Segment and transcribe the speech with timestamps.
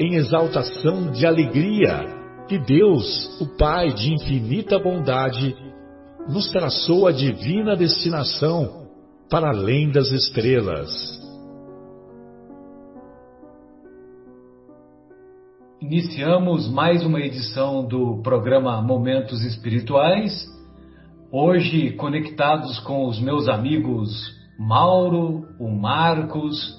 [0.00, 2.06] em exaltação de alegria
[2.48, 5.54] que Deus, o Pai de infinita bondade,
[6.26, 8.88] nos traçou a divina destinação
[9.28, 10.90] para além das estrelas.
[15.82, 20.32] Iniciamos mais uma edição do programa Momentos Espirituais.
[21.30, 24.10] Hoje conectados com os meus amigos
[24.58, 26.74] Mauro, o Marcos,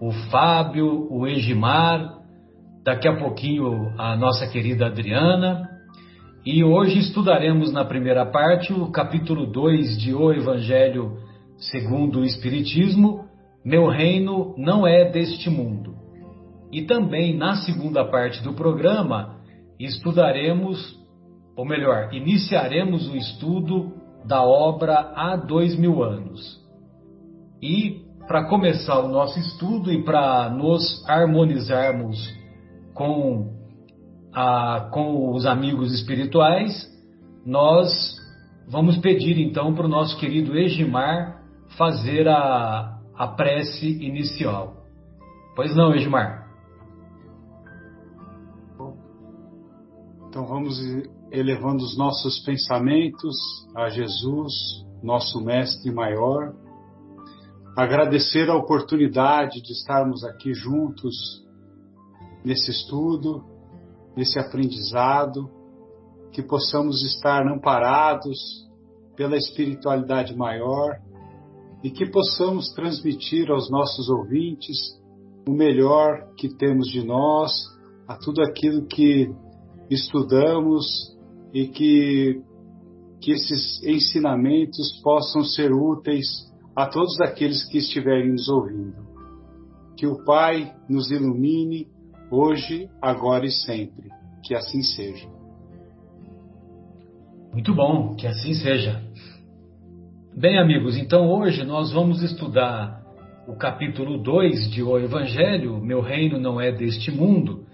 [0.00, 2.23] o Fábio, o Egimar,
[2.84, 5.70] daqui a pouquinho a nossa querida Adriana.
[6.44, 11.16] E hoje estudaremos na primeira parte o capítulo 2 de O Evangelho
[11.56, 13.24] segundo o Espiritismo,
[13.64, 15.94] Meu reino não é deste mundo.
[16.70, 19.36] E também na segunda parte do programa
[19.80, 20.94] estudaremos,
[21.56, 23.94] ou melhor, iniciaremos o estudo
[24.26, 26.60] da obra Há Dois Mil Anos.
[27.62, 32.43] E para começar o nosso estudo e para nos harmonizarmos
[32.94, 33.52] com,
[34.32, 36.88] a, com os amigos espirituais,
[37.44, 37.90] nós
[38.68, 41.42] vamos pedir então para o nosso querido Egimar
[41.76, 44.84] fazer a, a prece inicial.
[45.54, 46.44] Pois não, Egimar?
[50.28, 50.80] Então vamos
[51.30, 53.36] elevando os nossos pensamentos
[53.76, 54.52] a Jesus,
[55.02, 56.54] nosso Mestre Maior,
[57.76, 61.43] agradecer a oportunidade de estarmos aqui juntos
[62.44, 63.42] nesse estudo,
[64.16, 65.50] nesse aprendizado,
[66.32, 68.38] que possamos estar amparados
[69.16, 70.98] pela espiritualidade maior
[71.82, 74.76] e que possamos transmitir aos nossos ouvintes
[75.48, 77.52] o melhor que temos de nós,
[78.08, 79.30] a tudo aquilo que
[79.90, 80.84] estudamos
[81.52, 82.42] e que,
[83.20, 86.26] que esses ensinamentos possam ser úteis
[86.74, 89.04] a todos aqueles que estiverem nos ouvindo.
[89.96, 91.86] Que o Pai nos ilumine
[92.30, 94.10] hoje, agora e sempre.
[94.42, 95.28] Que assim seja.
[97.52, 99.00] Muito bom, que assim seja.
[100.36, 103.00] Bem, amigos, então hoje nós vamos estudar
[103.46, 107.64] o capítulo 2 de O Evangelho, Meu Reino Não É Deste Mundo,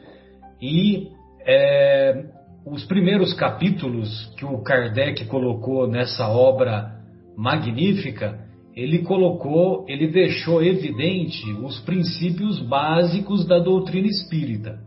[0.61, 1.09] e
[1.47, 2.27] é,
[2.67, 7.01] os primeiros capítulos que o Kardec colocou nessa obra
[7.37, 14.79] magnífica ele colocou, ele deixou evidente os princípios básicos da doutrina espírita.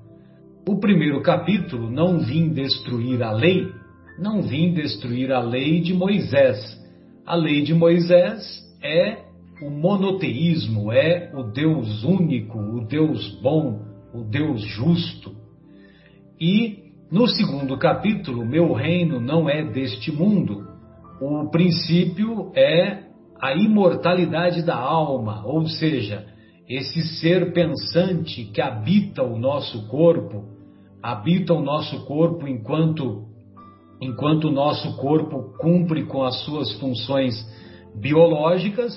[0.68, 3.68] O primeiro capítulo, Não vim destruir a lei,
[4.18, 6.58] não vim destruir a lei de Moisés.
[7.26, 9.18] A lei de Moisés é
[9.62, 13.82] o monoteísmo, é o Deus único, o Deus bom,
[14.14, 15.36] o Deus justo.
[16.40, 20.68] E no segundo capítulo, Meu reino não é deste mundo,
[21.22, 23.03] o princípio é
[23.44, 26.26] a imortalidade da alma, ou seja,
[26.66, 30.46] esse ser pensante que habita o nosso corpo,
[31.02, 33.26] habita o nosso corpo enquanto
[34.02, 37.36] enquanto o nosso corpo cumpre com as suas funções
[38.00, 38.94] biológicas,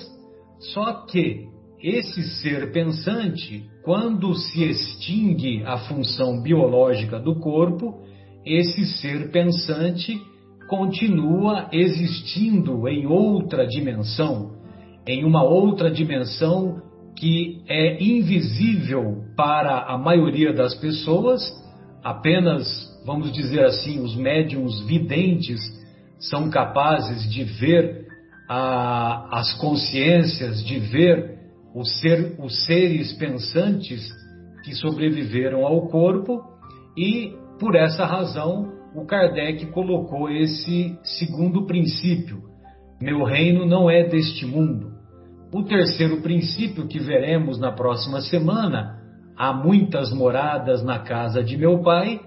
[0.73, 1.45] só que
[1.83, 8.01] esse ser pensante, quando se extingue a função biológica do corpo,
[8.45, 10.21] esse ser pensante
[10.67, 14.51] continua existindo em outra dimensão,
[15.07, 16.81] em uma outra dimensão
[17.15, 21.41] que é invisível para a maioria das pessoas,
[22.03, 22.67] apenas,
[23.05, 25.59] vamos dizer assim, os médiums videntes
[26.19, 28.05] são capazes de ver
[28.49, 31.37] a, as consciências, de ver
[31.83, 34.07] ser, os seres pensantes
[34.63, 36.41] que sobreviveram ao corpo
[36.97, 42.41] e, por essa razão, o Kardec colocou esse segundo princípio:
[42.99, 44.91] meu reino não é deste mundo.
[45.53, 48.99] O terceiro princípio que veremos na próxima semana,
[49.37, 52.19] há muitas moradas na casa de meu pai,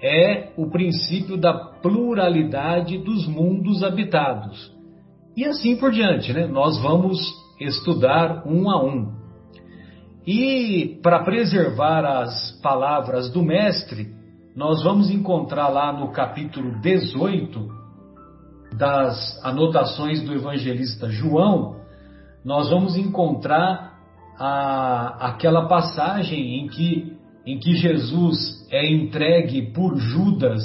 [0.00, 4.72] é o princípio da pluralidade dos mundos habitados.
[5.36, 6.46] E assim por diante, né?
[6.46, 7.18] Nós vamos
[7.60, 9.12] estudar um a um.
[10.24, 14.15] E para preservar as palavras do Mestre,
[14.56, 17.68] nós vamos encontrar lá no capítulo 18
[18.72, 21.76] das anotações do evangelista João,
[22.42, 23.98] nós vamos encontrar
[24.38, 30.62] a, aquela passagem em que, em que Jesus é entregue por Judas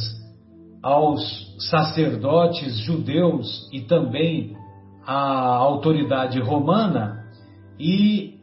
[0.82, 1.22] aos
[1.70, 4.56] sacerdotes judeus e também
[5.06, 7.26] à autoridade romana,
[7.78, 8.36] e,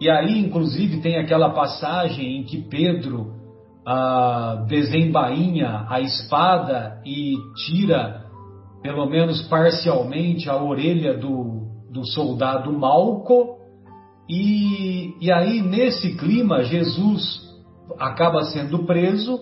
[0.00, 3.41] e aí, inclusive, tem aquela passagem em que Pedro
[3.86, 7.34] ah, desembainha a espada e
[7.66, 8.24] tira,
[8.82, 13.58] pelo menos parcialmente, a orelha do, do soldado Malco,
[14.28, 17.42] e, e aí, nesse clima, Jesus
[17.98, 19.38] acaba sendo preso,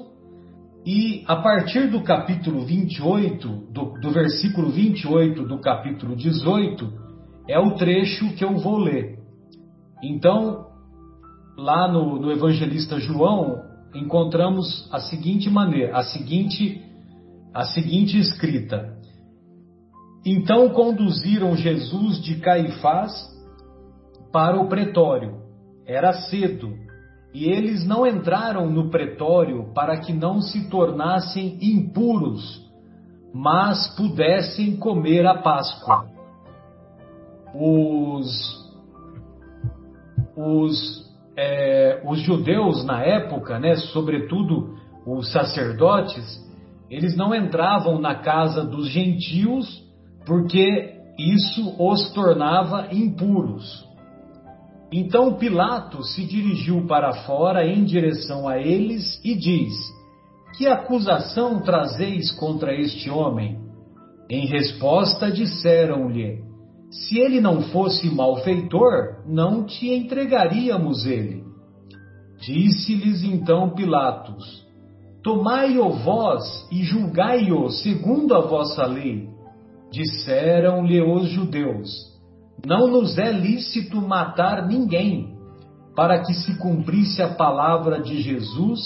[0.84, 6.92] e a partir do capítulo 28, do, do versículo 28 do capítulo 18,
[7.46, 9.18] é o trecho que eu vou ler.
[10.02, 10.66] Então,
[11.56, 16.82] lá no, no evangelista João, encontramos a seguinte maneira, a seguinte,
[17.52, 18.96] a seguinte escrita.
[20.24, 23.12] Então conduziram Jesus de Caifás
[24.32, 25.40] para o pretório.
[25.86, 26.72] Era cedo,
[27.32, 32.68] e eles não entraram no pretório para que não se tornassem impuros,
[33.32, 36.06] mas pudessem comer a Páscoa.
[37.54, 38.28] Os,
[40.36, 41.09] os,
[41.42, 44.74] é, os judeus na época, né, sobretudo
[45.06, 46.38] os sacerdotes,
[46.90, 49.82] eles não entravam na casa dos gentios
[50.26, 53.88] porque isso os tornava impuros.
[54.92, 59.72] Então Pilatos se dirigiu para fora em direção a eles e diz:
[60.58, 63.58] Que acusação trazeis contra este homem?
[64.28, 66.49] Em resposta disseram-lhe:
[66.90, 71.44] Se ele não fosse malfeitor, não te entregaríamos ele.
[72.40, 74.66] Disse-lhes então Pilatos:
[75.22, 79.28] Tomai-o vós e julgai-o segundo a vossa lei.
[79.92, 82.10] Disseram-lhe os judeus:
[82.66, 85.34] não nos é lícito matar ninguém,
[85.96, 88.80] para que se cumprisse a palavra de Jesus,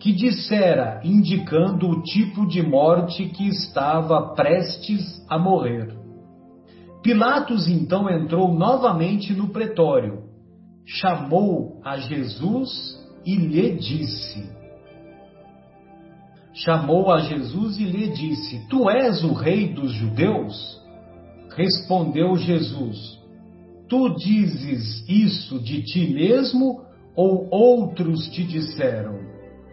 [0.00, 6.05] que dissera, indicando o tipo de morte que estava prestes a morrer.
[7.06, 10.24] Pilatos então entrou novamente no pretório,
[10.84, 14.50] chamou a Jesus e lhe disse:
[16.52, 20.82] Chamou a Jesus e lhe disse: Tu és o rei dos judeus?
[21.54, 23.20] Respondeu Jesus:
[23.88, 29.20] Tu dizes isso de ti mesmo ou outros te disseram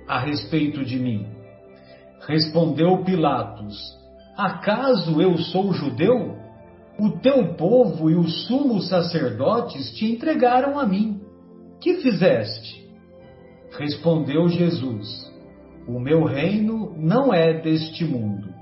[0.07, 1.25] a respeito de mim?
[2.27, 3.75] Respondeu Pilatos:
[4.37, 6.42] Acaso eu sou judeu?
[6.99, 11.21] O teu povo e os sumos sacerdotes te entregaram a mim.
[11.81, 12.87] Que fizeste?
[13.77, 15.31] Respondeu Jesus:
[15.87, 18.53] O meu reino não é deste mundo.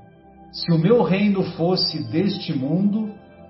[0.51, 3.09] Se o meu reino fosse deste mundo,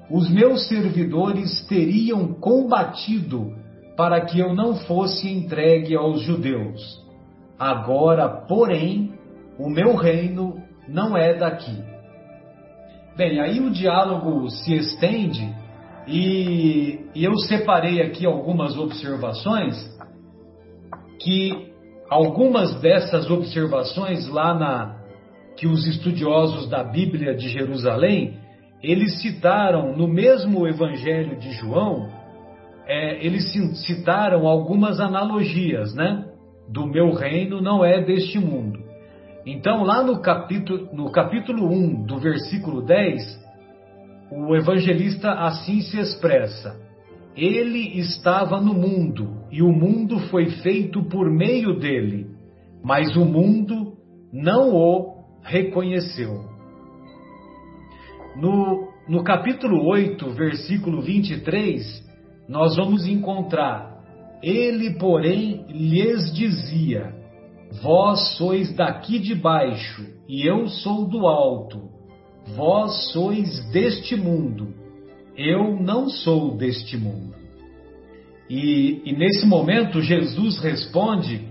[0.10, 3.56] os meus servidores teriam combatido
[3.95, 6.81] para que eu não fosse entregue aos judeus.
[7.57, 9.13] Agora, porém,
[9.58, 11.77] o meu reino não é daqui.
[13.15, 15.53] Bem, aí o diálogo se estende
[16.08, 19.75] e, e eu separei aqui algumas observações
[21.20, 21.72] que
[22.10, 25.01] algumas dessas observações lá na
[25.58, 28.39] que os estudiosos da Bíblia de Jerusalém,
[28.82, 32.10] eles citaram no mesmo Evangelho de João,
[32.88, 33.51] é, eles
[33.86, 36.25] citaram algumas analogias, né?
[36.70, 38.81] Do meu reino não é deste mundo.
[39.45, 43.39] Então, lá no capítulo, no capítulo 1, do versículo 10,
[44.31, 46.79] o evangelista assim se expressa:
[47.36, 52.27] Ele estava no mundo, e o mundo foi feito por meio dele,
[52.83, 53.98] mas o mundo
[54.31, 56.45] não o reconheceu.
[58.36, 61.81] No, no capítulo 8, versículo 23,
[62.48, 64.03] nós vamos encontrar:
[64.43, 67.21] Ele, porém, lhes dizia:
[67.80, 71.90] Vós sois daqui de baixo, e eu sou do alto.
[72.56, 74.74] Vós sois deste mundo,
[75.38, 77.36] eu não sou deste mundo.
[78.50, 81.48] E, e nesse momento, Jesus responde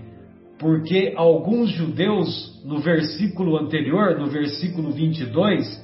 [0.59, 5.83] porque alguns judeus, no versículo anterior, no versículo 22,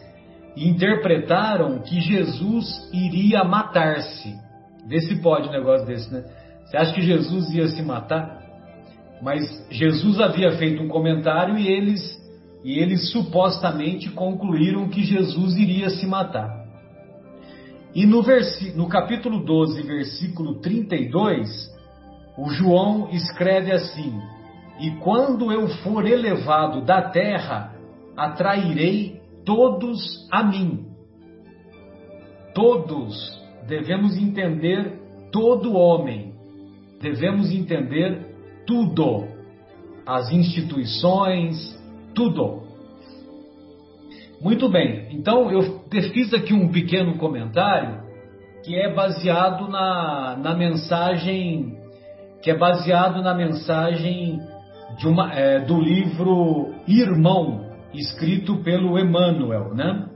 [0.55, 4.35] interpretaram que Jesus iria matar-se.
[4.87, 6.23] Vê se pode um negócio desse, né?
[6.65, 8.46] Você acha que Jesus ia se matar?
[9.23, 12.01] Mas Jesus havia feito um comentário e eles,
[12.65, 16.67] e eles supostamente concluíram que Jesus iria se matar.
[17.95, 18.23] E no,
[18.75, 21.49] no capítulo 12, versículo 32,
[22.37, 24.21] o João escreve assim:
[24.79, 27.75] E quando eu for elevado da terra,
[28.15, 30.85] atrairei todos a mim.
[32.55, 33.17] Todos
[33.67, 35.01] devemos entender
[35.33, 36.35] todo homem,
[37.01, 38.26] devemos entender
[38.67, 39.29] tudo,
[40.07, 41.79] as instituições,
[42.15, 42.65] tudo.
[44.41, 45.81] Muito bem, então eu
[46.13, 48.05] fiz aqui um pequeno comentário
[48.63, 51.77] que é baseado na, na mensagem
[52.43, 54.41] que é baseado na mensagem
[55.05, 60.07] uma, é, do livro Irmão, escrito pelo Emmanuel, né?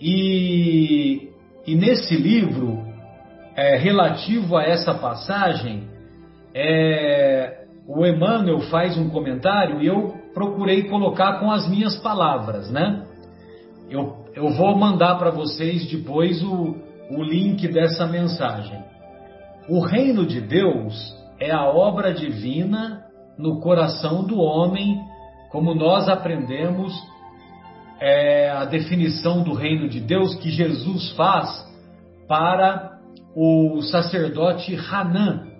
[0.00, 1.30] E,
[1.66, 2.78] e nesse livro,
[3.56, 5.88] é, relativo a essa passagem,
[6.54, 13.06] é, o Emmanuel faz um comentário e eu procurei colocar com as minhas palavras, né?
[13.90, 16.76] Eu, eu vou mandar para vocês depois o,
[17.10, 18.82] o link dessa mensagem.
[19.68, 23.04] O reino de Deus é a obra divina
[23.36, 24.98] no coração do homem,
[25.50, 26.92] como nós aprendemos
[28.00, 31.48] é, a definição do reino de Deus que Jesus faz
[32.26, 32.98] para
[33.36, 35.51] o sacerdote Hanan.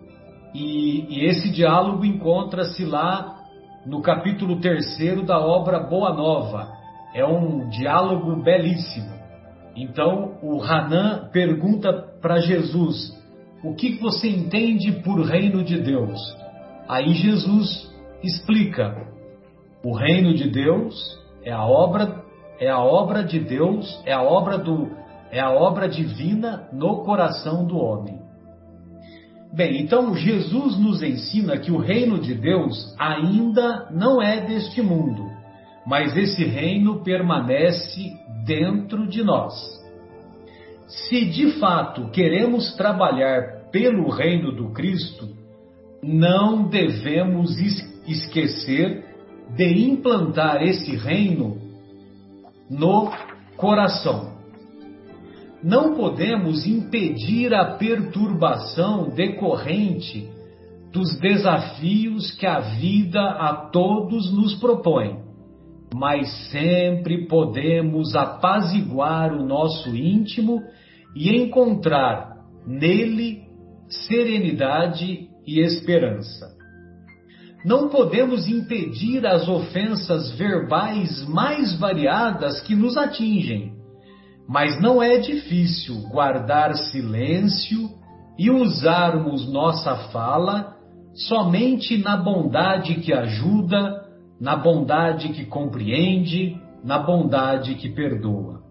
[0.55, 3.39] E, e esse diálogo encontra-se lá
[3.87, 6.73] no capítulo 3 da obra Boa Nova.
[7.15, 9.13] É um diálogo belíssimo.
[9.75, 13.13] Então o Hanan pergunta para Jesus:
[13.65, 16.21] O que você entende por reino de Deus?
[16.89, 17.91] Aí Jesus
[18.23, 18.95] explica:
[19.83, 20.95] O reino de Deus
[21.45, 22.23] é a obra
[22.61, 24.91] é a obra de Deus, é a obra do
[25.31, 28.22] é a obra divina no coração do homem.
[29.53, 35.31] Bem, então Jesus nos ensina que o reino de Deus ainda não é deste mundo,
[35.87, 38.17] mas esse reino permanece
[38.47, 39.53] dentro de nós.
[40.87, 45.29] Se de fato queremos trabalhar pelo reino do Cristo,
[46.03, 47.59] não devemos
[48.07, 49.05] esquecer
[49.55, 51.59] de implantar esse reino
[52.71, 53.13] no
[53.57, 54.33] coração
[55.63, 60.29] não podemos impedir a perturbação decorrente
[60.93, 65.21] dos desafios que a vida a todos nos propõe,
[65.95, 70.61] mas sempre podemos apaziguar o nosso íntimo
[71.15, 73.43] e encontrar nele
[73.89, 76.53] serenidade e esperança.
[77.65, 83.82] Não podemos impedir as ofensas verbais mais variadas que nos atingem
[84.49, 87.91] mas não é difícil guardar silêncio
[88.39, 90.77] e usarmos nossa fala
[91.15, 94.07] somente na bondade que ajuda,
[94.41, 98.63] na bondade que compreende, na bondade que perdoa.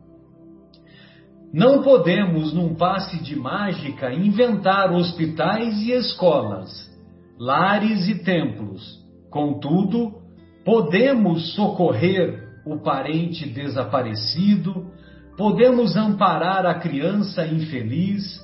[1.53, 6.89] Não podemos, num passe de mágica, inventar hospitais e escolas,
[7.37, 8.99] lares e templos.
[9.29, 10.13] Contudo,
[10.63, 14.91] podemos socorrer o parente desaparecido,
[15.41, 18.39] podemos amparar a criança infeliz,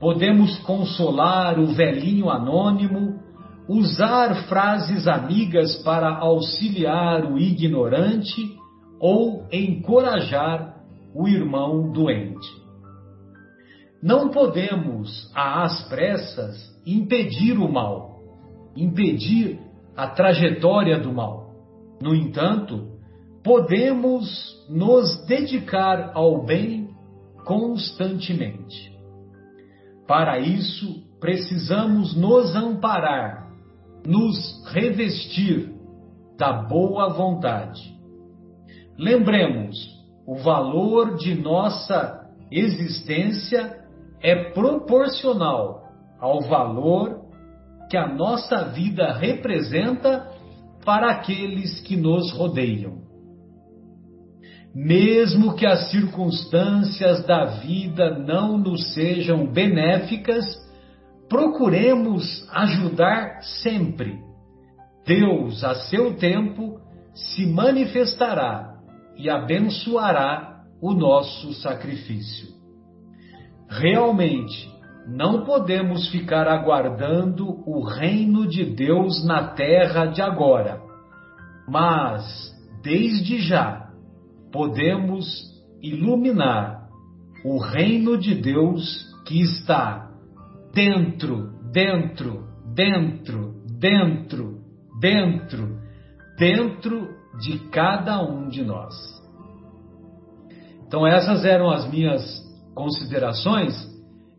[0.00, 3.20] podemos consolar o velhinho anônimo,
[3.68, 8.56] usar frases amigas para auxiliar o ignorante
[8.98, 10.82] ou encorajar
[11.14, 12.48] o irmão doente.
[14.02, 18.18] Não podemos, às pressas, impedir o mal,
[18.76, 19.60] impedir
[19.96, 21.52] a trajetória do mal.
[22.02, 22.91] No entanto,
[23.42, 26.90] podemos nos dedicar ao bem
[27.44, 28.92] constantemente.
[30.06, 33.50] Para isso, precisamos nos amparar,
[34.06, 35.72] nos revestir
[36.38, 37.80] da boa vontade.
[38.96, 39.76] Lembremos,
[40.26, 43.80] o valor de nossa existência
[44.20, 45.82] é proporcional
[46.20, 47.22] ao valor
[47.90, 50.30] que a nossa vida representa
[50.84, 53.11] para aqueles que nos rodeiam
[54.74, 60.44] mesmo que as circunstâncias da vida não nos sejam benéficas,
[61.28, 64.18] procuremos ajudar sempre.
[65.06, 66.80] Deus, a seu tempo,
[67.14, 68.76] se manifestará
[69.16, 72.48] e abençoará o nosso sacrifício.
[73.68, 74.70] Realmente,
[75.06, 80.80] não podemos ficar aguardando o reino de Deus na terra de agora,
[81.68, 82.52] mas,
[82.82, 83.81] desde já,
[84.52, 85.26] podemos
[85.82, 86.88] iluminar
[87.44, 90.10] o reino de Deus que está
[90.72, 92.44] dentro, dentro,
[92.74, 94.60] dentro, dentro,
[95.00, 95.80] dentro,
[96.38, 97.08] dentro
[97.40, 98.94] de cada um de nós.
[100.86, 102.22] Então, essas eram as minhas
[102.74, 103.90] considerações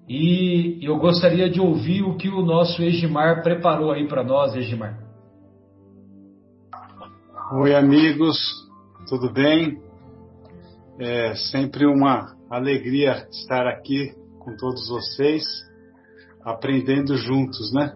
[0.07, 4.99] e eu gostaria de ouvir o que o nosso Egimar preparou aí para nós, Egimar.
[7.53, 8.37] Oi, amigos,
[9.07, 9.81] tudo bem?
[10.99, 15.43] É sempre uma alegria estar aqui com todos vocês,
[16.45, 17.95] aprendendo juntos, né?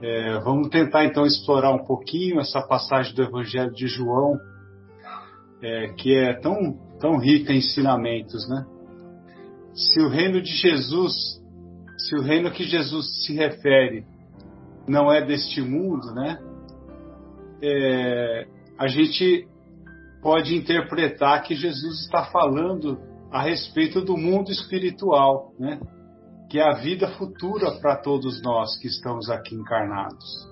[0.00, 4.38] É, vamos tentar então explorar um pouquinho essa passagem do Evangelho de João,
[5.62, 8.64] é, que é tão, tão rica em ensinamentos, né?
[9.74, 11.12] Se o reino de Jesus,
[11.98, 14.04] se o reino que Jesus se refere
[14.86, 16.38] não é deste mundo, né?
[17.62, 18.46] É,
[18.78, 19.48] a gente
[20.22, 22.98] pode interpretar que Jesus está falando
[23.30, 25.80] a respeito do mundo espiritual, né?
[26.48, 30.48] que é a vida futura para todos nós que estamos aqui encarnados.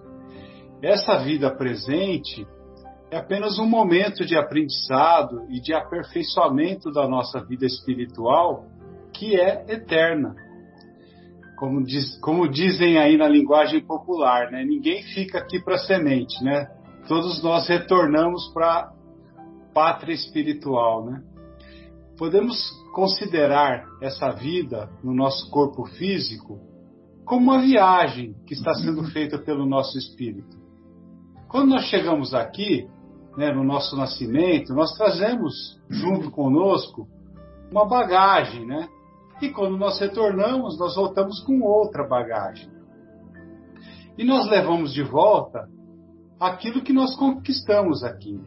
[0.82, 2.46] Essa vida presente
[3.10, 8.64] é apenas um momento de aprendizado e de aperfeiçoamento da nossa vida espiritual,
[9.12, 10.34] que é eterna.
[11.58, 14.64] Como, diz, como dizem aí na linguagem popular, né?
[14.64, 16.66] ninguém fica aqui para semente, né?
[17.06, 18.90] todos nós retornamos para
[19.72, 21.04] pátria espiritual.
[21.04, 21.22] Né?
[22.16, 22.56] Podemos
[22.94, 26.58] considerar essa vida no nosso corpo físico
[27.24, 30.58] como uma viagem que está sendo feita pelo nosso espírito.
[31.48, 32.88] Quando nós chegamos aqui,
[33.36, 37.08] né, no nosso nascimento, nós trazemos junto conosco
[37.70, 38.88] uma bagagem, né?
[39.40, 42.68] E quando nós retornamos, nós voltamos com outra bagagem.
[44.18, 45.68] E nós levamos de volta
[46.38, 48.40] aquilo que nós conquistamos aqui.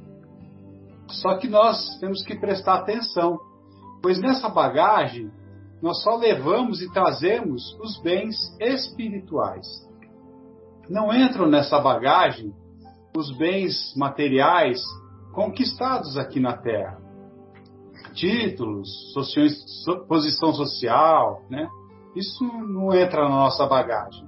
[1.09, 3.37] Só que nós temos que prestar atenção
[4.03, 5.31] pois nessa bagagem
[5.81, 9.65] nós só levamos e trazemos os bens espirituais.
[10.89, 12.53] Não entram nessa bagagem
[13.15, 14.81] os bens materiais
[15.33, 17.01] conquistados aqui na Terra.
[18.13, 18.89] Títulos,
[20.07, 21.67] posição social, né?
[22.15, 24.27] Isso não entra na nossa bagagem.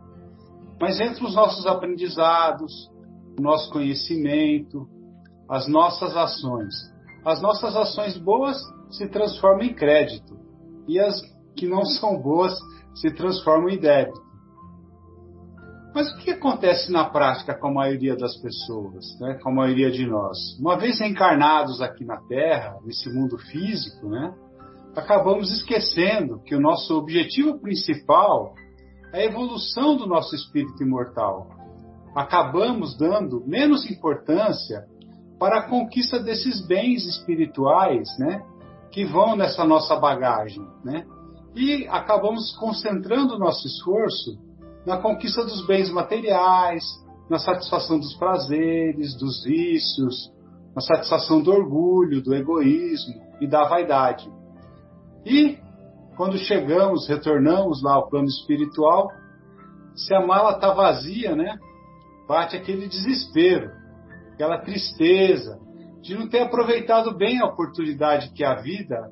[0.79, 2.89] Mas entra os nossos aprendizados,
[3.37, 4.87] o nosso conhecimento,
[5.49, 6.73] as nossas ações.
[7.25, 8.57] As nossas ações boas
[8.89, 10.37] se transformam em crédito
[10.87, 11.19] e as
[11.55, 12.53] que não são boas
[12.93, 14.23] se transformam em débito.
[15.93, 19.39] Mas o que acontece na prática com a maioria das pessoas, né?
[19.41, 20.37] com a maioria de nós?
[20.59, 24.33] Uma vez encarnados aqui na Terra, nesse mundo físico, né?
[24.95, 28.53] acabamos esquecendo que o nosso objetivo principal
[29.13, 31.47] é a evolução do nosso espírito imortal.
[32.13, 34.85] Acabamos dando menos importância
[35.39, 38.43] para a conquista desses bens espirituais, né?
[38.95, 41.05] que vão nessa nossa bagagem, né?
[41.53, 44.37] E acabamos concentrando o nosso esforço
[44.85, 46.81] na conquista dos bens materiais,
[47.29, 50.31] na satisfação dos prazeres, dos vícios,
[50.73, 54.31] na satisfação do orgulho, do egoísmo e da vaidade.
[55.25, 55.57] E
[56.15, 59.09] quando chegamos, retornamos lá ao plano espiritual,
[59.93, 61.57] se a mala está vazia, né?
[62.29, 63.71] Bate aquele desespero,
[64.35, 65.57] aquela tristeza,
[66.01, 69.09] de não ter aproveitado bem a oportunidade que a vida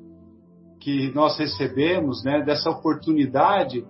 [0.80, 3.88] que nós recebemos, né, dessa oportunidade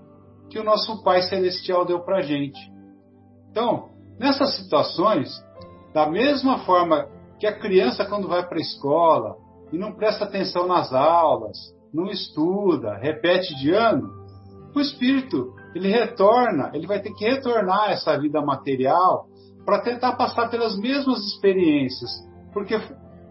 [0.48, 2.60] que o nosso Pai Celestial deu para gente.
[3.50, 5.28] Então, nessas situações,
[5.92, 9.36] da mesma forma que a criança quando vai para a escola
[9.72, 11.58] e não presta atenção nas aulas,
[11.92, 14.08] não estuda, repete de ano,
[14.76, 19.28] o espírito ele retorna, ele vai ter que retornar a essa vida material
[19.66, 22.10] para tentar passar pelas mesmas experiências,
[22.52, 22.80] porque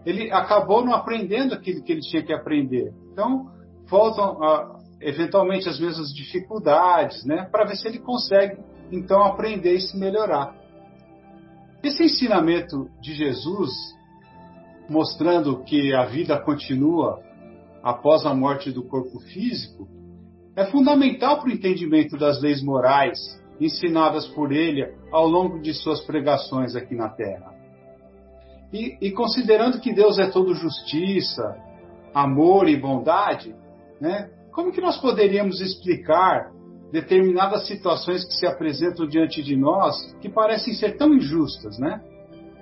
[0.05, 2.93] ele acabou não aprendendo aquilo que ele tinha que aprender.
[3.11, 3.49] Então,
[3.87, 8.57] voltam a, eventualmente as mesmas dificuldades, né, para ver se ele consegue
[8.91, 10.55] então aprender e se melhorar.
[11.83, 13.71] Esse ensinamento de Jesus,
[14.89, 17.21] mostrando que a vida continua
[17.83, 19.87] após a morte do corpo físico,
[20.55, 23.19] é fundamental para o entendimento das leis morais
[23.59, 27.53] ensinadas por ele ao longo de suas pregações aqui na Terra.
[28.71, 31.55] E, e considerando que Deus é todo justiça,
[32.13, 33.55] amor e bondade,
[34.01, 36.51] né, como que nós poderíamos explicar
[36.91, 42.01] determinadas situações que se apresentam diante de nós que parecem ser tão injustas, né?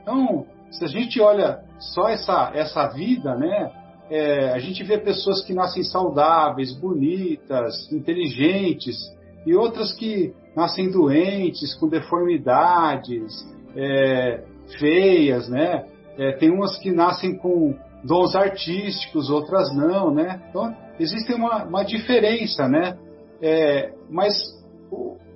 [0.02, 3.72] Então, se a gente olha só essa, essa vida, né,
[4.10, 8.98] é, a gente vê pessoas que nascem saudáveis, bonitas, inteligentes,
[9.46, 14.44] e outras que nascem doentes, com deformidades, é,
[14.80, 15.86] feias, né?
[16.18, 20.42] É, tem umas que nascem com dons artísticos, outras não, né?
[20.50, 22.98] Então, existe uma, uma diferença, né?
[23.42, 24.34] É, mas,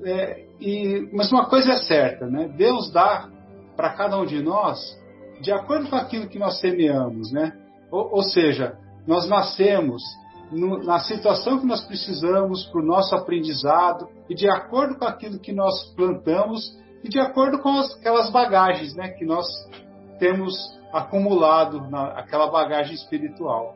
[0.03, 2.49] é, e, mas uma coisa é certa, né?
[2.55, 3.29] Deus dá
[3.75, 4.79] para cada um de nós
[5.41, 7.53] de acordo com aquilo que nós semeamos, né?
[7.91, 10.01] Ou, ou seja, nós nascemos
[10.55, 15.37] no, na situação que nós precisamos para o nosso aprendizado e de acordo com aquilo
[15.39, 19.45] que nós plantamos e de acordo com as, aquelas bagagens, né, que nós
[20.17, 20.55] temos
[20.93, 23.75] acumulado na, aquela bagagem espiritual.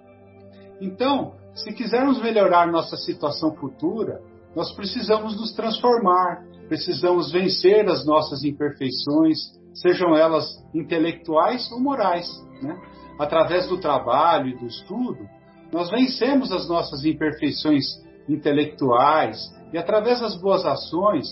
[0.79, 4.21] Então, se quisermos melhorar nossa situação futura,
[4.55, 9.37] nós precisamos nos transformar, precisamos vencer as nossas imperfeições,
[9.73, 12.27] sejam elas intelectuais ou morais.
[12.61, 12.79] Né?
[13.19, 15.27] Através do trabalho e do estudo,
[15.71, 17.85] nós vencemos as nossas imperfeições
[18.27, 19.37] intelectuais
[19.71, 21.27] e, através das boas ações,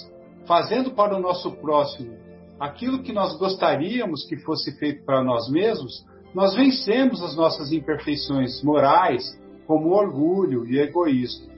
[0.45, 2.15] fazendo para o nosso próximo
[2.59, 8.61] aquilo que nós gostaríamos que fosse feito para nós mesmos, nós vencemos as nossas imperfeições
[8.63, 11.51] morais, como orgulho e egoísmo.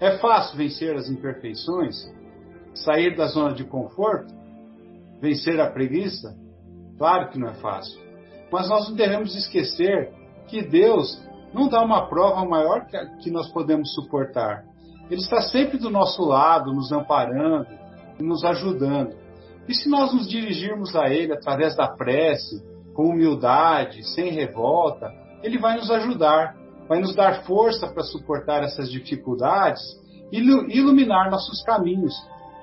[0.00, 1.96] É fácil vencer as imperfeições?
[2.74, 4.34] Sair da zona de conforto?
[5.20, 6.36] Vencer a preguiça?
[6.98, 7.98] Claro que não é fácil.
[8.52, 10.12] Mas nós não devemos esquecer
[10.48, 11.18] que Deus
[11.56, 14.62] não dá uma prova maior que, que nós podemos suportar.
[15.10, 17.66] Ele está sempre do nosso lado, nos amparando,
[18.20, 19.16] nos ajudando.
[19.66, 25.10] E se nós nos dirigirmos a Ele através da prece, com humildade, sem revolta,
[25.42, 26.54] Ele vai nos ajudar,
[26.86, 29.82] vai nos dar força para suportar essas dificuldades
[30.30, 32.14] e iluminar nossos caminhos,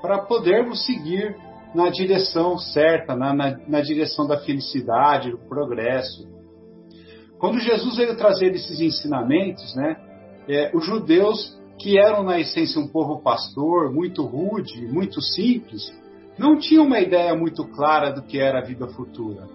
[0.01, 1.36] para podermos seguir
[1.73, 6.27] na direção certa, na, na, na direção da felicidade, do progresso.
[7.43, 9.97] Quando Jesus veio trazer esses ensinamentos, né,
[10.47, 15.93] é, os judeus, que eram na essência um povo pastor, muito rude, muito simples,
[16.38, 19.45] não tinham uma ideia muito clara do que era a vida futura.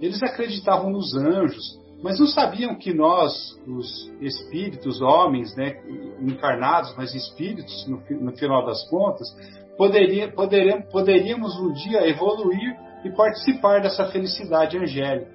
[0.00, 5.74] Eles acreditavam nos anjos, mas não sabiam que nós, os espíritos, homens, né,
[6.22, 9.28] encarnados, mas espíritos, no, no final das contas,
[9.76, 15.30] poderia, poderíamos, poderíamos um dia evoluir e participar dessa felicidade angélica.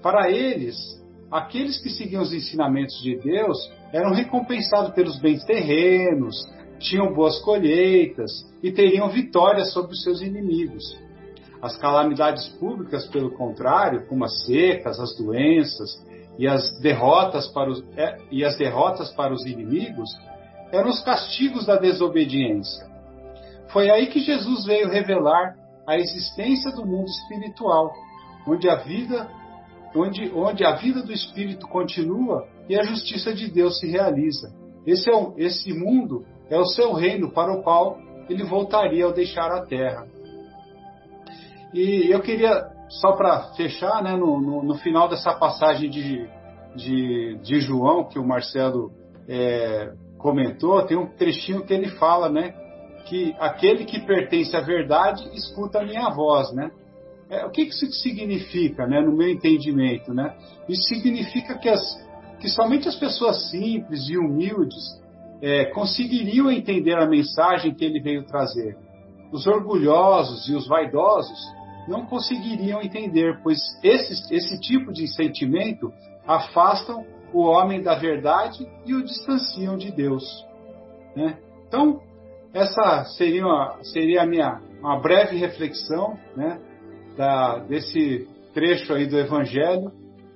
[0.00, 3.58] Para eles, aqueles que seguiam os ensinamentos de Deus
[3.92, 6.36] eram recompensados pelos bens terrenos,
[6.78, 8.30] tinham boas colheitas
[8.62, 10.96] e teriam vitórias sobre os seus inimigos.
[11.60, 15.90] As calamidades públicas, pelo contrário, como as secas, as doenças
[16.38, 20.10] e as derrotas para os, é, e as derrotas para os inimigos,
[20.70, 22.86] eram os castigos da desobediência.
[23.68, 27.92] Foi aí que Jesus veio revelar a existência do mundo espiritual,
[28.46, 29.28] onde a vida,
[29.96, 34.52] onde, onde a vida do espírito continua e a justiça de Deus se realiza.
[34.86, 39.12] Esse, é o, esse mundo é o seu reino para o qual ele voltaria ao
[39.12, 40.06] deixar a terra.
[41.74, 46.28] E eu queria, só para fechar, né, no, no, no, final dessa passagem de,
[46.74, 48.92] de, de João, que o Marcelo
[49.28, 52.54] é, comentou, tem um trechinho que ele fala, né,
[53.06, 56.70] que aquele que pertence à verdade escuta a minha voz, né?
[57.28, 60.36] É, o que isso significa, né, no meu entendimento, né?
[60.68, 61.80] Isso significa que, as,
[62.38, 65.00] que somente as pessoas simples e humildes
[65.42, 68.76] é, conseguiriam entender a mensagem que ele veio trazer.
[69.32, 71.38] Os orgulhosos e os vaidosos
[71.88, 75.92] não conseguiriam entender, pois esse, esse tipo de sentimento
[76.26, 80.24] afastam o homem da verdade e o distanciam de Deus.
[81.14, 81.38] Né?
[81.66, 82.00] Então,
[82.54, 86.60] essa seria, uma, seria a minha uma breve reflexão né,
[87.16, 89.90] da, desse trecho aí do Evangelho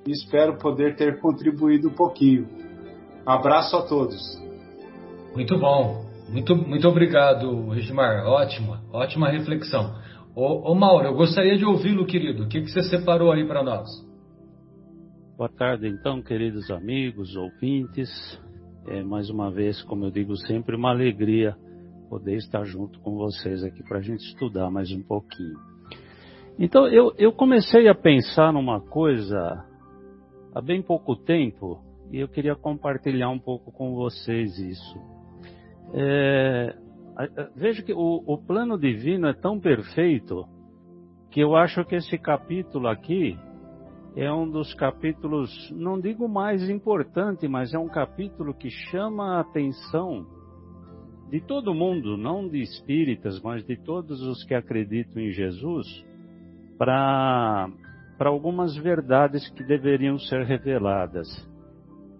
[0.07, 2.49] e espero poder ter contribuído um pouquinho.
[3.27, 4.19] Abraço a todos.
[5.35, 6.05] Muito bom.
[6.29, 8.25] Muito, muito obrigado, Regimar.
[8.25, 9.95] Ótima, ótima reflexão.
[10.35, 12.45] Ô, ô Mauro, eu gostaria de ouvi-lo, querido.
[12.45, 13.89] O que, que você separou aí para nós?
[15.37, 18.09] Boa tarde, então, queridos amigos, ouvintes.
[18.87, 21.57] É, mais uma vez, como eu digo sempre, uma alegria
[22.09, 25.70] poder estar junto com vocês aqui para a gente estudar mais um pouquinho.
[26.63, 29.65] Então, eu, eu comecei a pensar numa coisa
[30.55, 31.81] há bem pouco tempo
[32.13, 34.99] e eu queria compartilhar um pouco com vocês isso.
[35.95, 36.77] É,
[37.57, 40.45] veja que o, o plano divino é tão perfeito
[41.31, 43.39] que eu acho que esse capítulo aqui
[44.15, 49.41] é um dos capítulos, não digo mais importante, mas é um capítulo que chama a
[49.41, 50.27] atenção
[51.31, 56.10] de todo mundo, não de espíritas, mas de todos os que acreditam em Jesus,
[56.81, 57.69] para
[58.21, 61.29] algumas verdades que deveriam ser reveladas.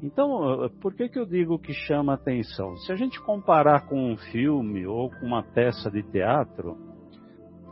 [0.03, 2.77] Então, por que, que eu digo que chama atenção?
[2.77, 6.77] Se a gente comparar com um filme ou com uma peça de teatro,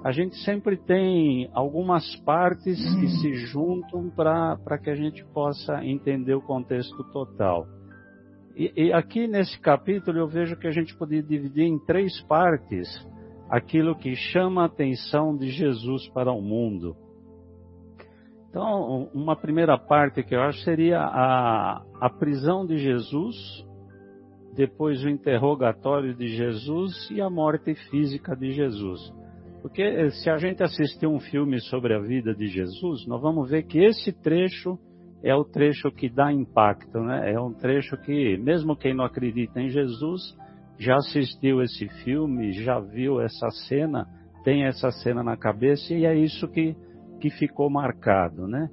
[0.03, 6.35] a gente sempre tem algumas partes que se juntam para que a gente possa entender
[6.35, 7.66] o contexto total.
[8.57, 12.88] E, e aqui nesse capítulo eu vejo que a gente poderia dividir em três partes
[13.48, 16.96] aquilo que chama a atenção de Jesus para o mundo.
[18.50, 23.37] Então, uma primeira parte que eu acho seria a, a prisão de Jesus,
[24.54, 29.12] depois o interrogatório de Jesus e a morte física de Jesus.
[29.62, 33.50] Porque eh, se a gente assistir um filme sobre a vida de Jesus, nós vamos
[33.50, 34.78] ver que esse trecho
[35.22, 37.32] é o trecho que dá impacto, né?
[37.32, 40.37] É um trecho que, mesmo quem não acredita em Jesus,
[40.78, 44.06] já assistiu esse filme, já viu essa cena,
[44.44, 46.76] tem essa cena na cabeça e é isso que,
[47.20, 48.68] que ficou marcado, né?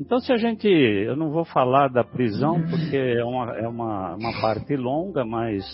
[0.00, 4.14] Então, se a gente, eu não vou falar da prisão porque é uma, é uma,
[4.14, 5.64] uma parte longa, mas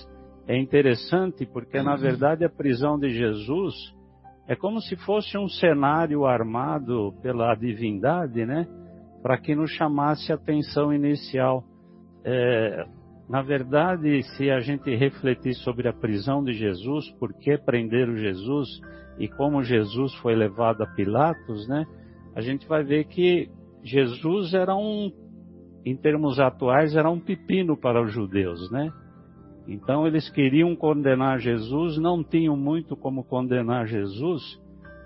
[0.46, 3.74] é interessante porque, na verdade, a prisão de Jesus
[4.48, 8.66] é como se fosse um cenário armado pela divindade, né?
[9.22, 11.62] Para que nos chamasse a atenção inicial.
[12.24, 12.86] É,
[13.28, 18.68] na verdade, se a gente refletir sobre a prisão de Jesus, por que prenderam Jesus
[19.18, 21.84] e como Jesus foi levado a Pilatos, né?
[22.34, 23.50] A gente vai ver que
[23.84, 25.12] Jesus era um,
[25.84, 28.90] em termos atuais, era um pepino para os judeus, né?
[29.66, 34.42] Então eles queriam condenar Jesus, não tinham muito como condenar Jesus.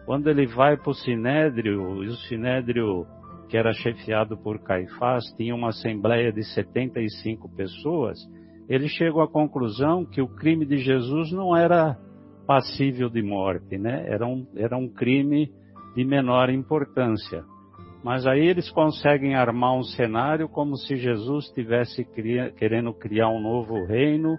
[0.07, 3.05] Quando ele vai para o Sinédrio, e o Sinédrio,
[3.53, 8.19] que era chefiado por Caifás, tinha uma assembleia de 75 pessoas,
[8.67, 11.99] ele chegou à conclusão que o crime de Jesus não era
[12.47, 14.07] passível de morte, né?
[14.09, 15.53] Era um, era um crime
[15.95, 17.45] de menor importância.
[18.03, 22.07] Mas aí eles conseguem armar um cenário como se Jesus estivesse
[22.57, 24.39] querendo criar um novo reino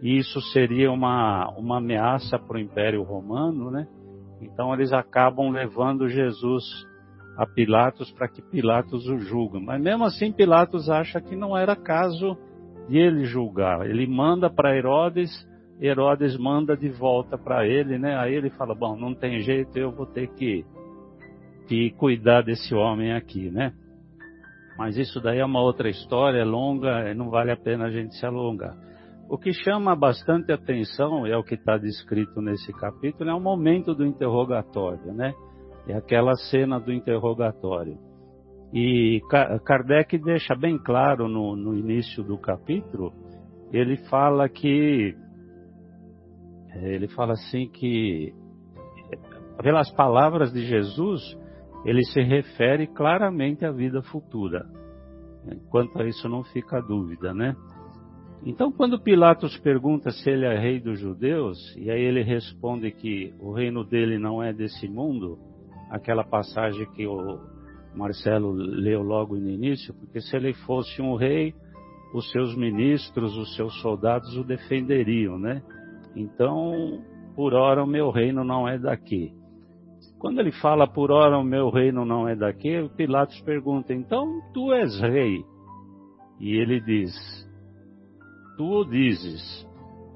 [0.00, 3.86] e isso seria uma, uma ameaça para o Império Romano, né?
[4.40, 6.64] Então eles acabam levando Jesus
[7.38, 9.64] a Pilatos para que Pilatos o julgue.
[9.64, 12.36] Mas mesmo assim Pilatos acha que não era caso
[12.88, 13.88] de ele julgar.
[13.88, 15.30] Ele manda para Herodes,
[15.80, 18.16] Herodes manda de volta para ele, né?
[18.16, 20.66] Aí ele fala: "Bom, não tem jeito, eu vou ter que
[21.68, 23.72] que cuidar desse homem aqui, né?"
[24.76, 28.16] Mas isso daí é uma outra história, é longa, não vale a pena a gente
[28.16, 28.76] se alongar.
[29.30, 33.94] O que chama bastante atenção, é o que está descrito nesse capítulo, é o momento
[33.94, 35.34] do interrogatório, né?
[35.88, 37.98] É aquela cena do interrogatório.
[38.72, 39.20] E
[39.64, 43.12] Kardec deixa bem claro no, no início do capítulo,
[43.72, 45.16] ele fala que
[46.74, 48.34] ele fala assim que
[49.62, 51.20] pelas palavras de Jesus,
[51.84, 54.66] ele se refere claramente à vida futura.
[55.70, 57.56] Quanto a isso não fica dúvida, né?
[58.44, 63.34] Então, quando Pilatos pergunta se ele é rei dos judeus, e aí ele responde que
[63.40, 65.38] o reino dele não é desse mundo,
[65.90, 67.38] aquela passagem que o
[67.94, 71.54] Marcelo leu logo no início, porque se ele fosse um rei,
[72.14, 75.62] os seus ministros, os seus soldados o defenderiam, né?
[76.16, 77.02] Então,
[77.34, 79.32] por ora o meu reino não é daqui.
[80.18, 84.72] Quando ele fala por ora o meu reino não é daqui, Pilatos pergunta: então tu
[84.72, 85.44] és rei?
[86.40, 87.12] E ele diz:
[88.56, 89.66] tu o dizes,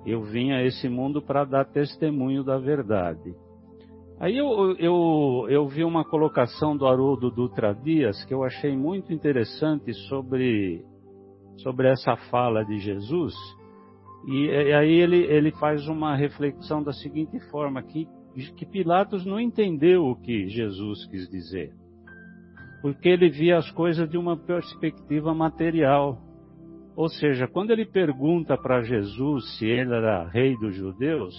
[0.04, 3.34] eu vim a esse mundo para dar testemunho da verdade.
[4.22, 9.12] Aí eu, eu, eu vi uma colocação do Haroldo Dutra Dias que eu achei muito
[9.12, 10.80] interessante sobre,
[11.56, 13.34] sobre essa fala de Jesus.
[14.28, 18.06] E, e aí ele, ele faz uma reflexão da seguinte forma, que,
[18.56, 21.72] que Pilatos não entendeu o que Jesus quis dizer.
[22.80, 26.16] Porque ele via as coisas de uma perspectiva material.
[26.94, 31.34] Ou seja, quando ele pergunta para Jesus se ele era rei dos judeus,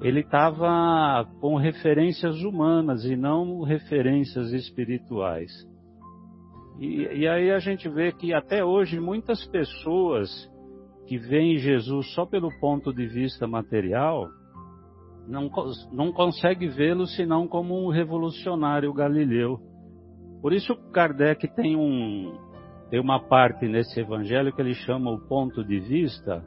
[0.00, 5.50] ele estava com referências humanas e não referências espirituais.
[6.78, 10.30] E, e, aí a gente vê que até hoje muitas pessoas
[11.06, 14.28] que veem Jesus só pelo ponto de vista material
[15.26, 15.50] não,
[15.92, 19.58] não conseguem vê-lo senão como um revolucionário galileu.
[20.40, 22.32] Por isso Kardec tem um,
[22.90, 26.44] tem uma parte nesse evangelho que ele chama o ponto de vista,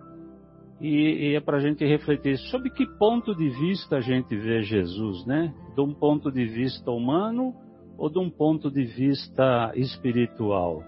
[0.81, 4.63] e, e é para a gente refletir sobre que ponto de vista a gente vê
[4.63, 5.53] Jesus, né?
[5.75, 7.53] De um ponto de vista humano
[7.97, 10.83] ou de um ponto de vista espiritual?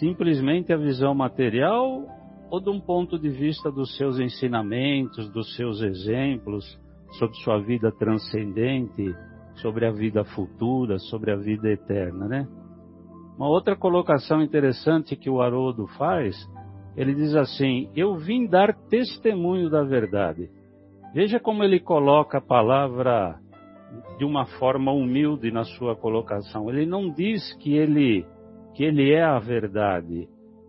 [0.00, 2.04] Simplesmente a visão material
[2.50, 6.64] ou de um ponto de vista dos seus ensinamentos, dos seus exemplos,
[7.18, 9.14] sobre sua vida transcendente,
[9.56, 12.48] sobre a vida futura, sobre a vida eterna, né?
[13.36, 16.36] Uma outra colocação interessante que o Haroldo faz,
[16.96, 20.50] ele diz assim: Eu vim dar testemunho da verdade.
[21.14, 23.38] Veja como ele coloca a palavra
[24.18, 26.70] de uma forma humilde na sua colocação.
[26.70, 28.26] Ele não diz que ele
[28.74, 30.26] que ele é a verdade,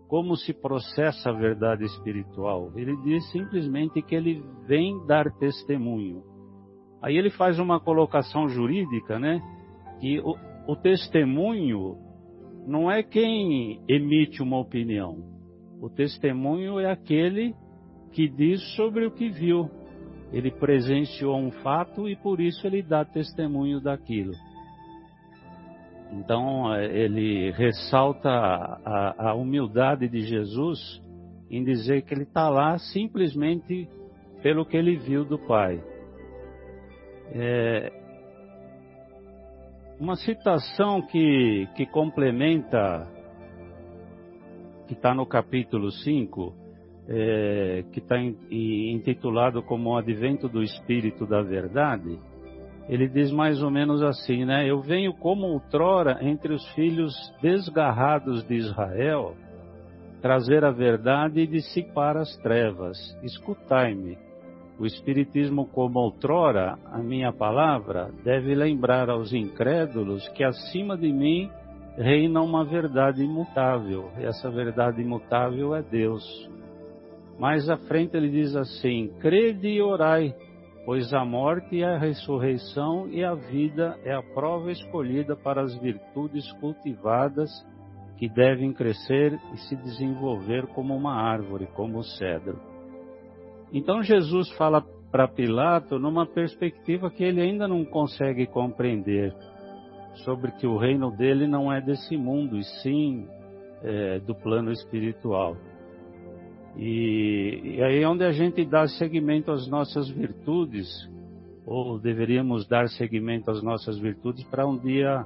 [0.08, 2.70] como se processa a verdade espiritual.
[2.76, 6.22] Ele diz simplesmente que ele vem dar testemunho.
[7.02, 9.40] Aí ele faz uma colocação jurídica, né?
[10.00, 10.20] Que
[10.66, 11.96] o testemunho
[12.66, 15.33] não é quem emite uma opinião.
[15.84, 17.54] O testemunho é aquele
[18.10, 19.68] que diz sobre o que viu.
[20.32, 24.32] Ele presenciou um fato e por isso ele dá testemunho daquilo.
[26.10, 31.02] Então ele ressalta a, a humildade de Jesus
[31.50, 33.86] em dizer que ele está lá simplesmente
[34.42, 35.84] pelo que ele viu do Pai.
[37.30, 37.92] É,
[40.00, 43.06] uma citação que, que complementa,
[44.86, 46.54] que está no capítulo 5,
[47.08, 52.18] é, que está intitulado como o Advento do Espírito da Verdade,
[52.88, 54.68] ele diz mais ou menos assim, né?
[54.68, 59.34] Eu venho como outrora entre os filhos desgarrados de Israel,
[60.20, 62.96] trazer a verdade e dissipar as trevas.
[63.22, 64.18] Escutai-me.
[64.78, 71.48] O Espiritismo, como outrora, a minha palavra, deve lembrar aos incrédulos que acima de mim
[71.96, 74.10] reina uma verdade imutável.
[74.18, 76.24] E essa verdade imutável é Deus.
[77.38, 80.34] Mais à frente ele diz assim: Crede e orai,
[80.84, 85.76] pois a morte é a ressurreição e a vida é a prova escolhida para as
[85.78, 87.50] virtudes cultivadas
[88.16, 92.60] que devem crescer e se desenvolver como uma árvore, como o cedro.
[93.72, 99.34] Então Jesus fala para Pilato numa perspectiva que ele ainda não consegue compreender,
[100.16, 103.26] sobre que o reino dele não é desse mundo, e sim
[103.82, 105.56] é, do plano espiritual.
[106.76, 110.88] E, e aí é onde a gente dá seguimento às nossas virtudes,
[111.66, 115.24] ou deveríamos dar seguimento às nossas virtudes para um dia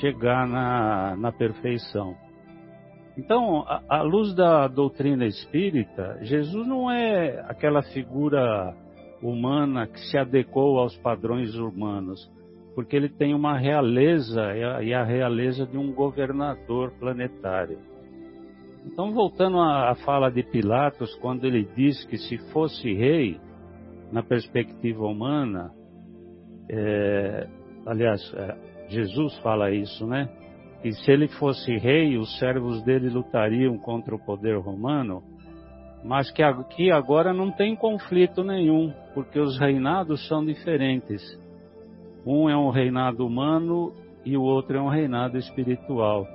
[0.00, 2.14] chegar na, na perfeição.
[3.18, 8.74] Então, à luz da doutrina espírita, Jesus não é aquela figura
[9.20, 12.30] humana que se adequou aos padrões humanos,
[12.80, 14.40] porque ele tem uma realeza
[14.82, 17.78] e a realeza de um governador planetário.
[18.86, 23.38] Então, voltando à fala de Pilatos, quando ele diz que se fosse rei,
[24.10, 25.70] na perspectiva humana,
[26.70, 27.46] é,
[27.84, 28.56] aliás, é,
[28.88, 30.30] Jesus fala isso, né?
[30.82, 35.22] E se ele fosse rei, os servos dele lutariam contra o poder romano,
[36.02, 41.20] mas que aqui agora não tem conflito nenhum, porque os reinados são diferentes.
[42.26, 43.92] Um é um reinado humano
[44.24, 46.26] e o outro é um reinado espiritual.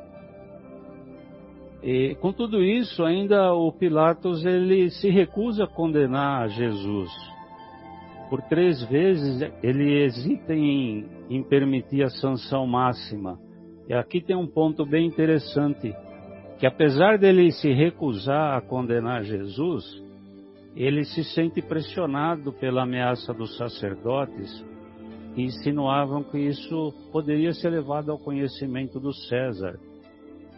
[1.84, 7.12] E com tudo isso, ainda o Pilatos ele se recusa a condenar Jesus.
[8.30, 13.40] Por três vezes ele hesita em, em permitir a sanção máxima
[13.88, 15.94] e aqui tem um ponto bem interessante,
[16.58, 19.84] que apesar dele se recusar a condenar Jesus,
[20.76, 24.66] ele se sente pressionado pela ameaça dos sacerdotes
[25.36, 29.78] que insinuavam que isso poderia ser levado ao conhecimento do César.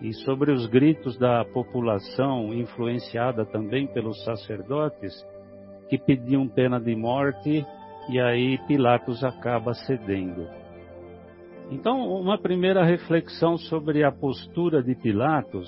[0.03, 5.11] E sobre os gritos da população, influenciada também pelos sacerdotes,
[5.89, 7.65] que pediam pena de morte,
[8.07, 10.47] e aí Pilatos acaba cedendo.
[11.71, 15.67] Então, uma primeira reflexão sobre a postura de Pilatos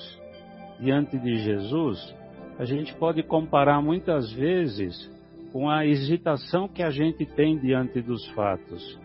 [0.80, 2.16] diante de Jesus,
[2.60, 5.10] a gente pode comparar muitas vezes
[5.52, 9.00] com a hesitação que a gente tem diante dos fatos.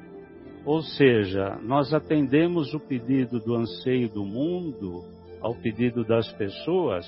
[0.64, 5.02] Ou seja, nós atendemos o pedido do anseio do mundo
[5.40, 7.06] ao pedido das pessoas,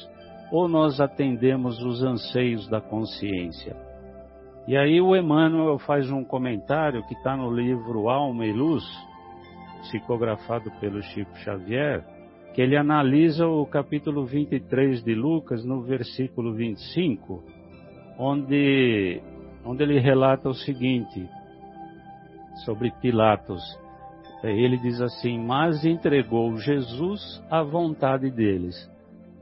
[0.53, 3.75] ou nós atendemos os anseios da consciência.
[4.69, 8.85] E aí o Emmanuel faz um comentário que está no livro Alma e Luz,
[9.83, 12.05] psicografado pelo Chico Xavier,
[12.53, 17.43] que ele analisa o capítulo 23 de Lucas, no versículo 25,
[18.19, 19.21] onde,
[19.65, 21.29] onde ele relata o seguinte
[22.65, 23.63] sobre Pilatos.
[24.43, 28.77] Ele diz assim: Mas entregou Jesus à vontade deles,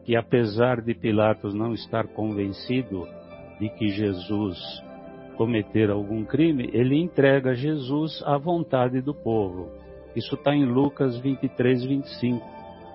[0.05, 3.07] que apesar de Pilatos não estar convencido
[3.61, 4.59] de que Jesus
[5.37, 9.69] cometer algum crime, ele entrega Jesus à vontade do povo.
[10.15, 12.55] Isso está em Lucas 23, 25.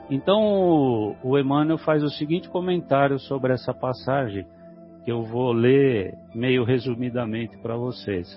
[0.09, 4.45] Então o Emmanuel faz o seguinte comentário sobre essa passagem,
[5.03, 8.27] que eu vou ler meio resumidamente para vocês.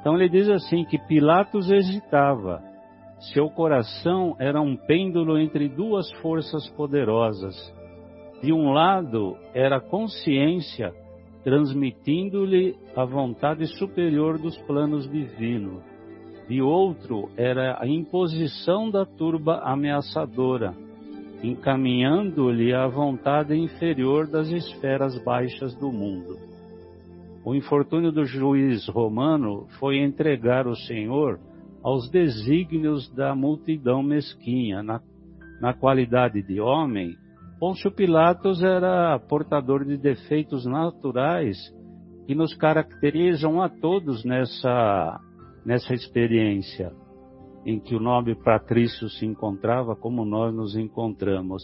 [0.00, 2.62] Então ele diz assim que Pilatos hesitava,
[3.32, 7.54] seu coração era um pêndulo entre duas forças poderosas.
[8.42, 10.92] De um lado era a consciência
[11.42, 15.94] transmitindo-lhe a vontade superior dos planos divinos
[16.48, 20.74] de outro era a imposição da turba ameaçadora,
[21.44, 26.38] encaminhando-lhe a vontade inferior das esferas baixas do mundo.
[27.44, 31.38] O infortúnio do juiz romano foi entregar o Senhor
[31.82, 34.82] aos desígnios da multidão mesquinha.
[34.82, 35.02] Na,
[35.60, 37.14] na qualidade de homem,
[37.60, 41.58] Pôncio Pilatos era portador de defeitos naturais
[42.26, 45.20] que nos caracterizam a todos nessa,
[45.66, 47.03] nessa experiência
[47.64, 51.62] em que o nobre Patrício se encontrava, como nós nos encontramos.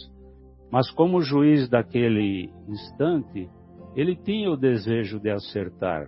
[0.71, 3.49] Mas como juiz daquele instante,
[3.95, 6.07] ele tinha o desejo de acertar.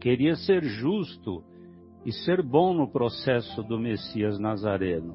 [0.00, 1.42] Queria ser justo
[2.04, 5.14] e ser bom no processo do Messias Nazareno.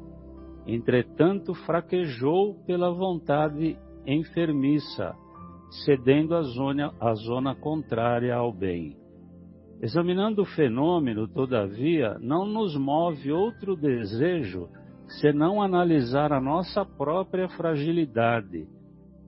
[0.66, 5.14] Entretanto, fraquejou pela vontade enfermiça,
[5.86, 9.01] cedendo a zona, a zona contrária ao bem.
[9.82, 14.70] Examinando o fenômeno, todavia, não nos move outro desejo
[15.20, 18.68] senão analisar a nossa própria fragilidade.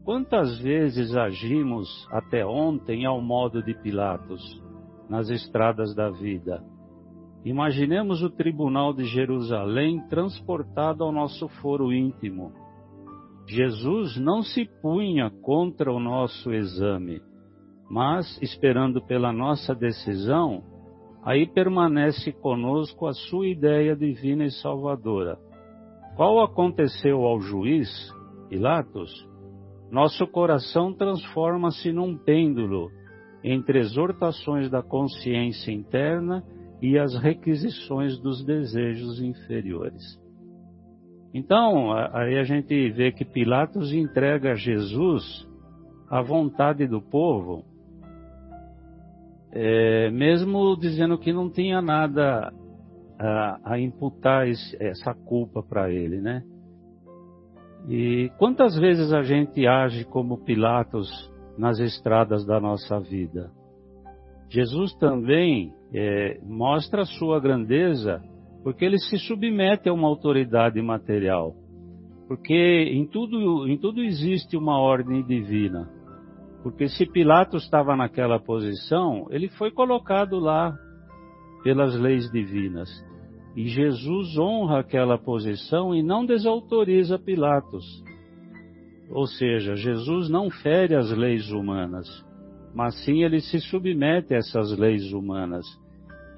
[0.06, 4.42] Quantas vezes agimos até ontem ao modo de Pilatos,
[5.10, 6.64] nas estradas da vida?
[7.44, 12.54] Imaginemos o tribunal de Jerusalém transportado ao nosso foro íntimo.
[13.48, 17.22] Jesus não se punha contra o nosso exame,
[17.94, 20.64] mas, esperando pela nossa decisão,
[21.24, 25.38] aí permanece conosco a sua ideia divina e salvadora.
[26.16, 27.88] Qual aconteceu ao juiz,
[28.50, 29.12] Pilatos?
[29.92, 32.90] Nosso coração transforma-se num pêndulo
[33.44, 36.44] entre exortações da consciência interna
[36.82, 40.02] e as requisições dos desejos inferiores.
[41.32, 45.48] Então, aí a gente vê que Pilatos entrega a Jesus
[46.10, 47.72] a vontade do povo,
[49.56, 52.52] é, mesmo dizendo que não tinha nada
[53.20, 56.44] a, a imputar esse, essa culpa para ele, né?
[57.88, 61.10] E quantas vezes a gente age como Pilatos
[61.58, 63.52] nas estradas da nossa vida?
[64.50, 68.24] Jesus também é, mostra a sua grandeza
[68.64, 71.54] porque ele se submete a uma autoridade material.
[72.28, 72.54] Porque
[72.92, 75.90] em tudo, em tudo existe uma ordem divina.
[76.64, 80.74] Porque se Pilatos estava naquela posição, ele foi colocado lá
[81.62, 82.90] pelas leis divinas.
[83.56, 87.86] E Jesus honra aquela posição e não desautoriza Pilatos.
[89.12, 92.08] Ou seja, Jesus não fere as leis humanas,
[92.74, 95.66] mas sim ele se submete a essas leis humanas.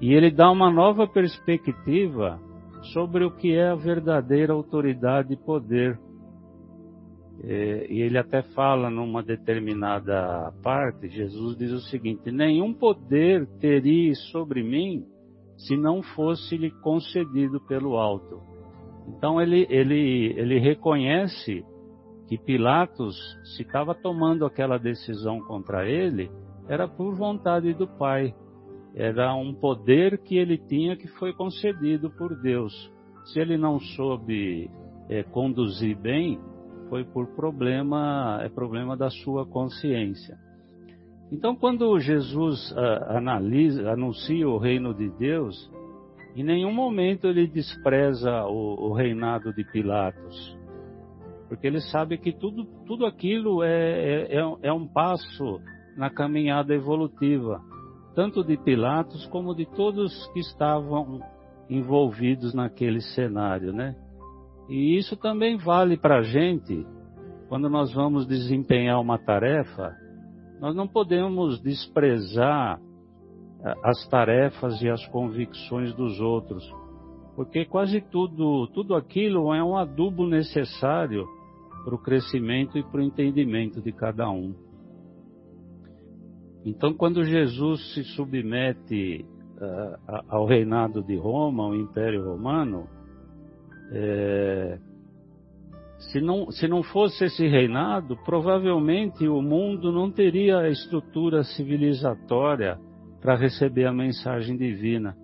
[0.00, 2.38] E ele dá uma nova perspectiva
[2.92, 5.98] sobre o que é a verdadeira autoridade e poder.
[7.48, 14.12] É, e ele até fala numa determinada parte, Jesus diz o seguinte: Nenhum poder teria
[14.32, 15.04] sobre mim
[15.56, 18.40] se não fosse lhe concedido pelo alto.
[19.06, 21.64] Então ele, ele, ele reconhece
[22.26, 23.16] que Pilatos,
[23.54, 26.28] se estava tomando aquela decisão contra ele,
[26.68, 28.34] era por vontade do Pai.
[28.92, 32.72] Era um poder que ele tinha que foi concedido por Deus.
[33.26, 34.68] Se ele não soube
[35.08, 36.40] é, conduzir bem,
[36.88, 40.36] foi por problema, é problema da sua consciência.
[41.30, 45.70] Então, quando Jesus uh, analisa, anuncia o reino de Deus,
[46.36, 50.56] em nenhum momento ele despreza o, o, reinado de Pilatos,
[51.48, 55.60] porque ele sabe que tudo, tudo aquilo é, é, é, é um passo
[55.96, 57.60] na caminhada evolutiva,
[58.14, 61.20] tanto de Pilatos como de todos que estavam
[61.68, 63.96] envolvidos naquele cenário, né?
[64.68, 66.86] E isso também vale para a gente
[67.48, 69.94] quando nós vamos desempenhar uma tarefa
[70.60, 72.80] nós não podemos desprezar
[73.62, 76.64] eh, as tarefas e as convicções dos outros,
[77.34, 81.26] porque quase tudo, tudo aquilo é um adubo necessário
[81.84, 84.54] para o crescimento e para o entendimento de cada um.
[86.64, 92.88] Então, quando Jesus se submete uh, ao reinado de Roma, ao Império Romano,
[93.92, 94.78] é,
[95.98, 102.78] se não, se não fosse esse reinado, provavelmente o mundo não teria a estrutura civilizatória
[103.20, 105.16] para receber a mensagem divina.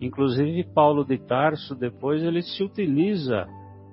[0.00, 3.46] Inclusive, Paulo de Tarso, depois, ele se utiliza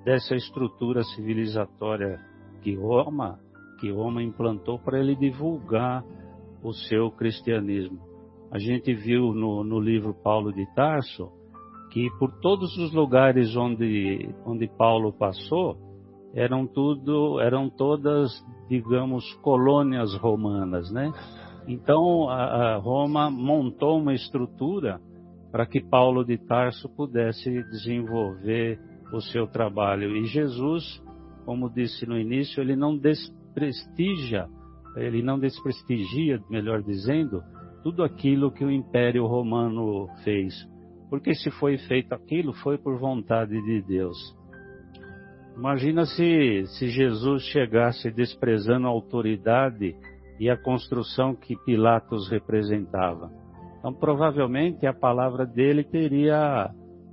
[0.04, 2.18] dessa estrutura civilizatória
[2.60, 3.38] que Roma,
[3.78, 6.04] que Roma implantou para ele divulgar
[6.62, 8.00] o seu cristianismo.
[8.50, 11.30] A gente viu no, no livro Paulo de Tarso
[11.92, 15.76] que por todos os lugares onde, onde Paulo passou,
[16.34, 18.32] eram tudo, eram todas,
[18.66, 21.12] digamos, colônias romanas, né?
[21.68, 24.98] Então a, a Roma montou uma estrutura
[25.50, 28.80] para que Paulo de Tarso pudesse desenvolver
[29.12, 30.16] o seu trabalho.
[30.16, 30.82] E Jesus,
[31.44, 34.46] como disse no início, ele não desprestigia,
[34.96, 37.42] ele não desprestigia, melhor dizendo,
[37.82, 40.71] tudo aquilo que o Império Romano fez.
[41.12, 44.16] Porque se foi feito aquilo, foi por vontade de Deus.
[45.54, 49.94] Imagina se, se Jesus chegasse desprezando a autoridade
[50.40, 53.30] e a construção que Pilatos representava.
[53.78, 56.70] Então, provavelmente, a palavra dele teria,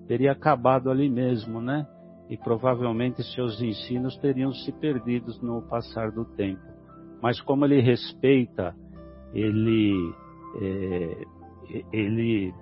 [0.07, 1.85] teria acabado ali mesmo, né?
[2.29, 6.61] E provavelmente seus ensinos teriam se perdido no passar do tempo.
[7.21, 8.73] Mas como ele respeita,
[9.33, 9.93] ele,
[10.61, 11.23] é,
[11.91, 12.53] ele,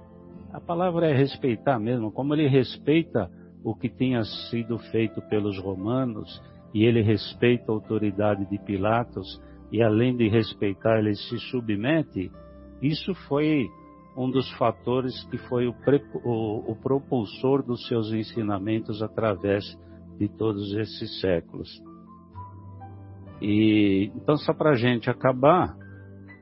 [0.52, 3.30] a palavra é respeitar mesmo, como ele respeita
[3.64, 6.42] o que tinha sido feito pelos romanos
[6.74, 9.42] e ele respeita a autoridade de Pilatos
[9.72, 12.32] e além de respeitar ele se submete,
[12.82, 13.68] isso foi
[14.16, 15.76] um dos fatores que foi o,
[16.24, 19.64] o, o propulsor dos seus ensinamentos através
[20.18, 21.70] de todos esses séculos.
[23.42, 25.76] E então só para a gente acabar,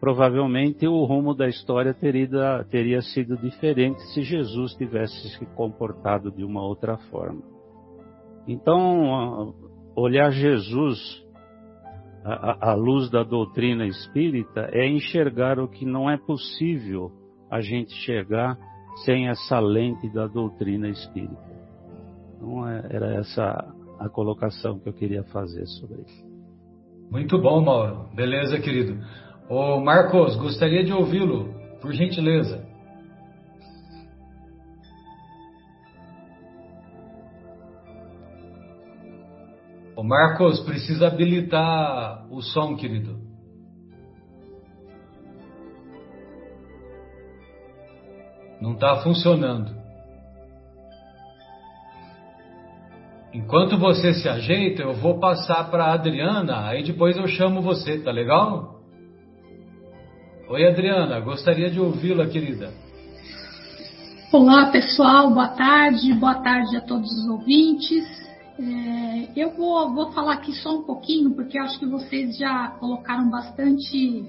[0.05, 6.43] provavelmente o rumo da história teria, teria sido diferente se Jesus tivesse se comportado de
[6.43, 7.41] uma outra forma.
[8.47, 9.55] Então,
[9.95, 10.99] olhar Jesus
[12.23, 17.11] à luz da doutrina espírita é enxergar o que não é possível
[17.49, 18.59] a gente enxergar
[19.05, 21.51] sem essa lente da doutrina espírita.
[22.35, 26.25] Então, é, era essa a colocação que eu queria fazer sobre isso.
[27.09, 28.07] Muito bom, Mauro.
[28.13, 28.99] Beleza, querido.
[29.47, 32.65] Ô Marcos, gostaria de ouvi-lo, por gentileza.
[39.95, 43.19] Ô Marcos, precisa habilitar o som, querido.
[48.59, 49.75] Não está funcionando.
[53.31, 58.09] Enquanto você se ajeita, eu vou passar para Adriana, aí depois eu chamo você, tá
[58.09, 58.74] legal?
[60.47, 62.71] Oi, Adriana, gostaria de ouvi-la, querida.
[64.31, 68.05] Olá, pessoal, boa tarde, boa tarde a todos os ouvintes.
[68.59, 73.27] É, eu vou, vou falar aqui só um pouquinho, porque acho que vocês já colocaram
[73.27, 74.23] bastante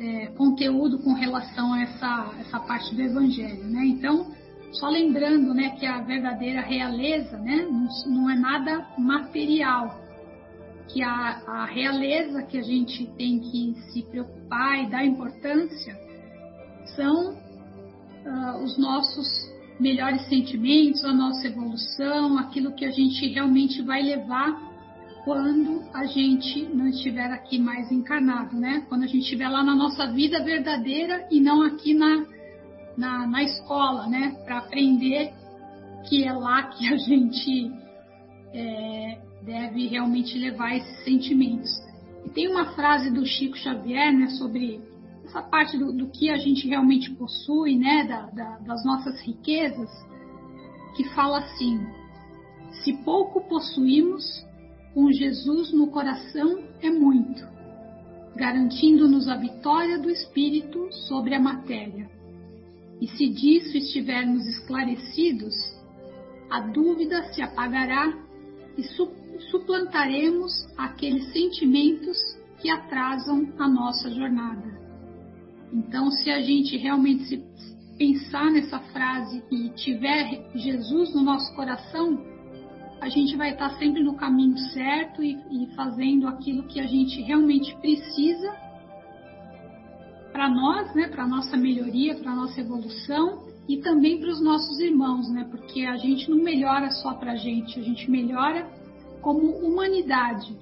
[0.00, 3.84] é, conteúdo com relação a essa, essa parte do Evangelho, né?
[3.84, 4.28] Então,
[4.72, 10.00] só lembrando, né, que a verdadeira realeza, né, não, não é nada material,
[10.88, 14.41] que a, a, realeza que a gente tem que se preocupar
[14.82, 15.98] e dar importância
[16.94, 19.26] são uh, os nossos
[19.80, 24.72] melhores sentimentos, a nossa evolução, aquilo que a gente realmente vai levar
[25.24, 28.84] quando a gente não estiver aqui mais encarnado, né?
[28.88, 32.26] Quando a gente estiver lá na nossa vida verdadeira e não aqui na,
[32.96, 34.36] na, na escola, né?
[34.44, 35.32] Para aprender
[36.08, 37.72] que é lá que a gente
[38.52, 41.70] é, deve realmente levar esses sentimentos.
[42.24, 44.28] E tem uma frase do Chico Xavier, né?
[44.30, 44.80] Sobre
[45.24, 48.04] essa parte do, do que a gente realmente possui, né?
[48.04, 49.90] Da, da, das nossas riquezas,
[50.96, 51.80] que fala assim:
[52.84, 54.24] se pouco possuímos,
[54.94, 57.46] com Jesus no coração é muito,
[58.36, 62.10] garantindo-nos a vitória do Espírito sobre a matéria.
[63.00, 65.54] E se disso estivermos esclarecidos,
[66.50, 68.12] a dúvida se apagará
[68.76, 68.82] e
[69.50, 72.18] suplantaremos aqueles sentimentos
[72.60, 74.80] que atrasam a nossa jornada.
[75.72, 77.42] Então, se a gente realmente se
[77.96, 82.22] pensar nessa frase e tiver Jesus no nosso coração,
[83.00, 87.20] a gente vai estar sempre no caminho certo e, e fazendo aquilo que a gente
[87.22, 88.52] realmente precisa
[90.32, 95.30] para nós, né, para nossa melhoria, para nossa evolução e também para os nossos irmãos,
[95.30, 98.70] né, porque a gente não melhora só para a gente, a gente melhora
[99.22, 100.54] como humanidade,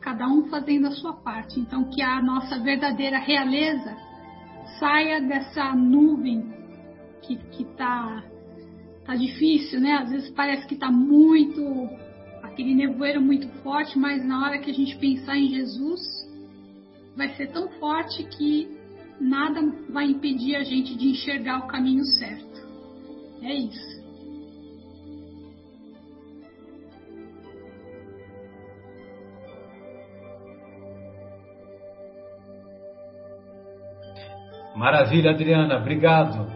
[0.00, 1.60] cada um fazendo a sua parte.
[1.60, 3.96] Então, que a nossa verdadeira realeza
[4.78, 6.54] saia dessa nuvem
[7.22, 8.22] que está
[9.04, 9.94] tá difícil, né?
[9.94, 11.62] Às vezes parece que tá muito
[12.42, 16.00] aquele nevoeiro muito forte, mas na hora que a gente pensar em Jesus,
[17.16, 18.68] vai ser tão forte que
[19.20, 19.60] nada
[19.90, 22.64] vai impedir a gente de enxergar o caminho certo.
[23.42, 23.93] É isso.
[34.74, 36.50] Maravilha, Adriana, obrigado.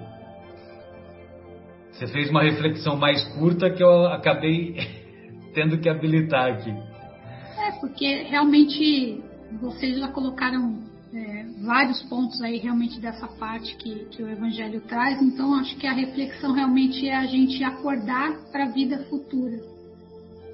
[1.93, 4.77] Você fez uma reflexão mais curta que eu acabei
[5.55, 6.71] tendo que habilitar aqui.
[6.71, 9.23] É, porque realmente
[9.61, 15.21] vocês já colocaram é, vários pontos aí realmente dessa parte que, que o Evangelho traz,
[15.23, 19.59] então acho que a reflexão realmente é a gente acordar para a vida futura.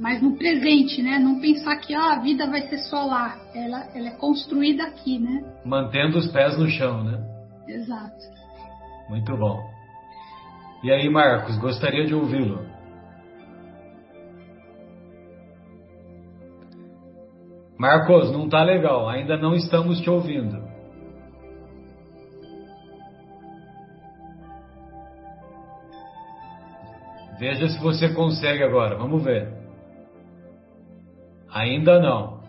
[0.01, 1.19] Mas no presente, né?
[1.19, 3.39] Não pensar que ah, a vida vai ser só lá.
[3.55, 5.45] Ela, ela é construída aqui, né?
[5.65, 7.34] Mantendo os pés no chão, né?
[7.67, 8.25] Exato.
[9.09, 9.71] Muito bom.
[10.83, 12.67] E aí, Marcos, gostaria de ouvi-lo.
[17.79, 20.63] Marcos, não está legal, ainda não estamos te ouvindo.
[27.39, 29.53] Veja se você consegue agora, vamos ver.
[31.51, 32.44] Ainda não.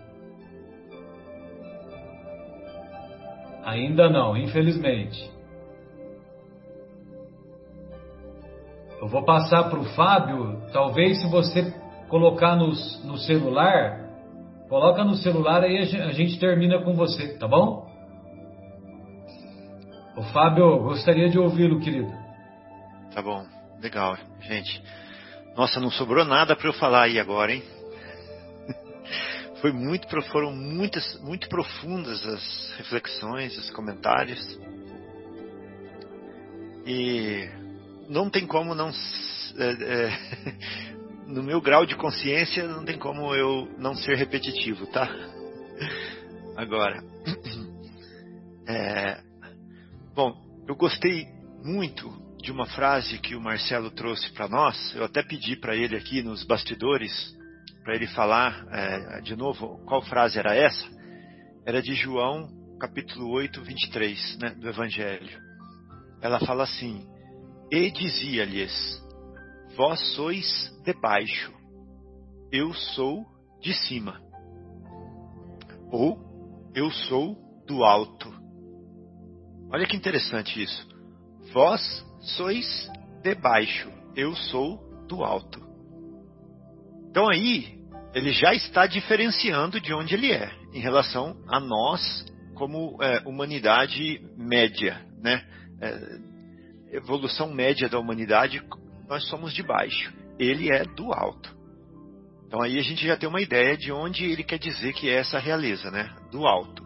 [3.66, 5.28] Ainda não, infelizmente.
[9.02, 10.62] Eu vou passar para o Fábio.
[10.72, 11.74] Talvez se você
[12.08, 12.68] colocar no,
[13.04, 14.08] no celular,
[14.70, 17.92] coloca no celular aí a gente termina com você, tá bom?
[20.16, 22.12] O Fábio, gostaria de ouvi-lo, querido.
[23.14, 23.46] Tá bom,
[23.82, 24.82] legal, gente.
[25.58, 27.64] Nossa, não sobrou nada para eu falar aí agora, hein?
[29.66, 34.60] Foi muito, foram muitas, muito profundas as reflexões, os comentários.
[36.86, 37.50] E
[38.08, 38.92] não tem como não.
[39.58, 40.56] É, é,
[41.26, 45.10] no meu grau de consciência, não tem como eu não ser repetitivo, tá?
[46.56, 47.04] Agora.
[48.68, 49.22] É,
[50.16, 50.36] bom,
[50.68, 51.28] eu gostei
[51.64, 52.12] muito
[52.42, 54.96] de uma frase que o Marcelo trouxe para nós.
[54.96, 57.35] Eu até pedi para ele aqui nos bastidores
[57.86, 60.90] para ele falar é, de novo qual frase era essa,
[61.66, 65.40] era de João capítulo 8, 23, né, do Evangelho.
[66.20, 67.08] Ela fala assim:
[67.72, 68.74] E dizia-lhes:
[69.78, 71.54] Vós sois de baixo,
[72.52, 73.24] eu sou
[73.62, 74.20] de cima.
[75.92, 76.18] Ou
[76.74, 78.34] eu sou do alto.
[79.72, 80.88] Olha que interessante isso.
[81.54, 81.82] Vós
[82.20, 82.90] sois
[83.22, 85.64] de baixo, eu sou do alto.
[87.10, 87.75] Então aí
[88.16, 94.22] ele já está diferenciando de onde ele é em relação a nós como é, humanidade
[94.38, 95.46] média, né?
[95.82, 98.64] É, evolução média da humanidade,
[99.10, 100.14] nós somos de baixo.
[100.40, 101.54] Ele é do alto.
[102.48, 105.16] Então aí a gente já tem uma ideia de onde ele quer dizer que é
[105.16, 106.16] essa realeza, né?
[106.32, 106.86] Do alto.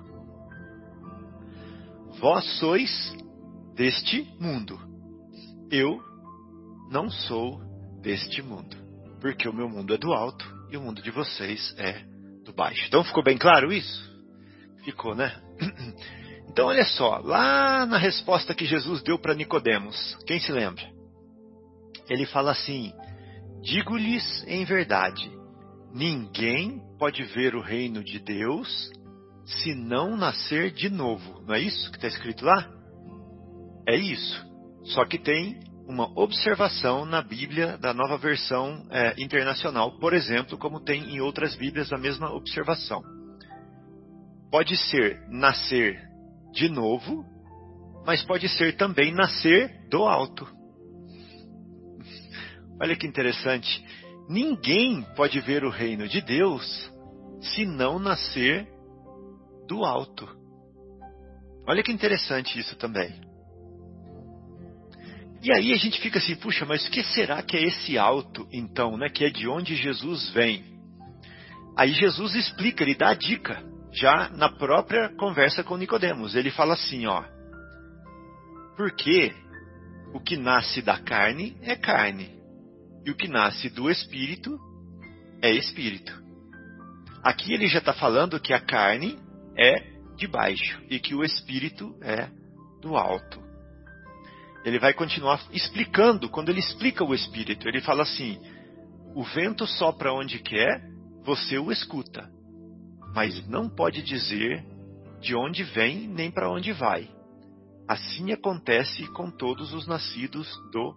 [2.19, 3.15] Vós sois
[3.75, 4.79] deste mundo.
[5.69, 6.01] Eu
[6.89, 7.61] não sou
[8.01, 8.75] deste mundo
[9.21, 12.03] porque o meu mundo é do alto e o mundo de vocês é
[12.43, 12.85] do baixo.
[12.87, 14.09] Então ficou bem claro isso?
[14.83, 15.35] Ficou, né?
[16.51, 20.83] Então olha só, lá na resposta que Jesus deu para Nicodemos, quem se lembra?
[22.09, 22.91] Ele fala assim:
[23.61, 25.31] Digo-lhes em verdade,
[25.93, 28.91] ninguém pode ver o reino de Deus
[29.45, 31.41] se não nascer de novo.
[31.45, 32.67] Não é isso que está escrito lá?
[33.87, 34.45] É isso.
[34.85, 35.59] Só que tem
[35.89, 41.55] uma observação na Bíblia da nova versão é, internacional, por exemplo, como tem em outras
[41.55, 43.01] Bíblias a mesma observação.
[44.51, 45.99] Pode ser nascer
[46.53, 47.25] de novo,
[48.05, 50.47] mas pode ser também nascer do alto.
[52.79, 53.83] Olha que interessante.
[54.29, 56.93] Ninguém pode ver o reino de Deus
[57.41, 58.67] se não nascer
[59.67, 60.29] do alto.
[61.67, 63.28] Olha que interessante isso também.
[65.41, 68.47] E aí a gente fica assim, puxa, mas o que será que é esse alto,
[68.51, 69.09] então, né?
[69.09, 70.65] Que é de onde Jesus vem.
[71.77, 73.63] Aí Jesus explica, ele dá a dica,
[73.93, 76.35] já na própria conversa com Nicodemos.
[76.35, 77.23] Ele fala assim, ó.
[78.75, 79.33] Porque
[80.13, 82.37] o que nasce da carne é carne,
[83.05, 84.59] e o que nasce do espírito
[85.41, 86.11] é espírito.
[87.23, 89.17] Aqui ele já está falando que a carne
[89.57, 92.29] é de baixo e que o espírito é
[92.81, 93.48] do alto
[94.63, 98.39] ele vai continuar explicando, quando ele explica o espírito, ele fala assim:
[99.15, 100.81] o vento sopra onde quer,
[101.23, 102.29] você o escuta,
[103.13, 104.65] mas não pode dizer
[105.21, 107.09] de onde vem nem para onde vai.
[107.87, 110.95] Assim acontece com todos os nascidos do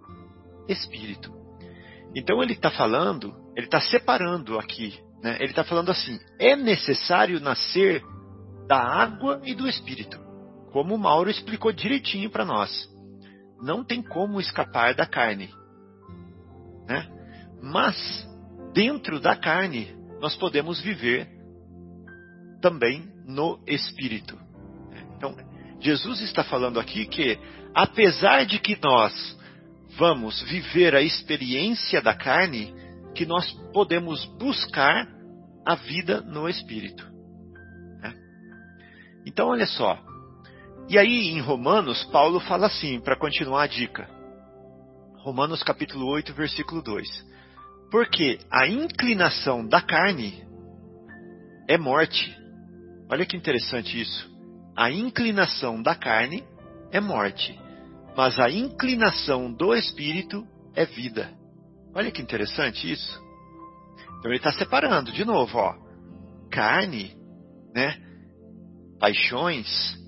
[0.68, 1.32] espírito.
[2.14, 5.36] Então ele está falando, ele está separando aqui, né?
[5.36, 8.02] ele está falando assim: é necessário nascer
[8.66, 10.18] da água e do espírito,
[10.72, 12.91] como o Mauro explicou direitinho para nós
[13.62, 15.48] não tem como escapar da carne.
[16.86, 17.08] Né?
[17.62, 17.96] Mas,
[18.74, 21.28] dentro da carne, nós podemos viver
[22.60, 24.36] também no espírito.
[25.16, 25.36] Então,
[25.80, 27.38] Jesus está falando aqui que,
[27.72, 29.38] apesar de que nós
[29.96, 32.74] vamos viver a experiência da carne,
[33.14, 35.06] que nós podemos buscar
[35.64, 37.04] a vida no espírito.
[38.00, 38.14] Né?
[39.26, 39.98] Então, olha só,
[40.92, 44.06] e aí, em Romanos, Paulo fala assim, para continuar a dica.
[45.20, 47.08] Romanos capítulo 8, versículo 2.
[47.90, 50.44] Porque a inclinação da carne
[51.66, 52.36] é morte.
[53.10, 54.30] Olha que interessante isso.
[54.76, 56.44] A inclinação da carne
[56.90, 57.58] é morte,
[58.14, 61.32] mas a inclinação do espírito é vida.
[61.94, 63.18] Olha que interessante isso.
[64.18, 65.74] Então ele está separando de novo, ó,
[66.50, 67.16] carne,
[67.74, 67.96] né,
[69.00, 70.01] paixões,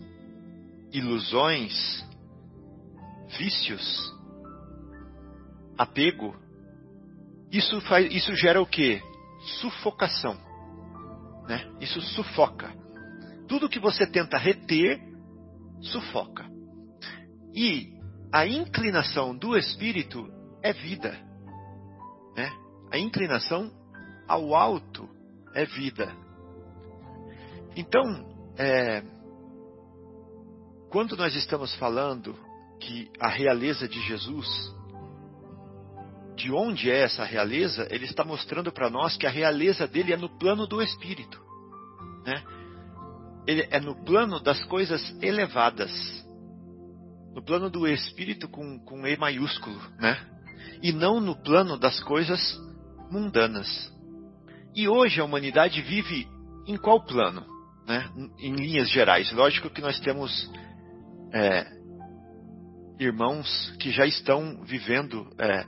[0.94, 2.06] ilusões,
[3.36, 4.14] vícios,
[5.76, 6.36] apego.
[7.50, 9.02] Isso faz, isso gera o quê?
[9.60, 10.38] Sufocação,
[11.48, 11.68] né?
[11.80, 12.72] Isso sufoca.
[13.48, 15.00] Tudo que você tenta reter
[15.80, 16.48] sufoca.
[17.52, 17.92] E
[18.32, 20.28] a inclinação do espírito
[20.62, 21.12] é vida.
[22.36, 22.50] Né?
[22.90, 23.70] A inclinação
[24.26, 25.08] ao alto
[25.54, 26.10] é vida.
[27.76, 28.02] Então,
[28.56, 29.02] é,
[30.94, 32.38] quando nós estamos falando
[32.78, 34.46] que a realeza de Jesus,
[36.36, 40.16] de onde é essa realeza, ele está mostrando para nós que a realeza dele é
[40.16, 41.36] no plano do espírito.
[42.24, 42.40] Né?
[43.44, 45.90] Ele é no plano das coisas elevadas.
[47.34, 50.16] No plano do espírito com, com E maiúsculo, né?
[50.80, 52.40] E não no plano das coisas
[53.10, 53.92] mundanas.
[54.72, 56.28] E hoje a humanidade vive
[56.68, 57.44] em qual plano?
[57.84, 58.08] Né?
[58.38, 59.32] Em linhas gerais.
[59.32, 60.48] Lógico que nós temos
[61.34, 61.66] é,
[62.98, 65.64] irmãos que já estão vivendo é,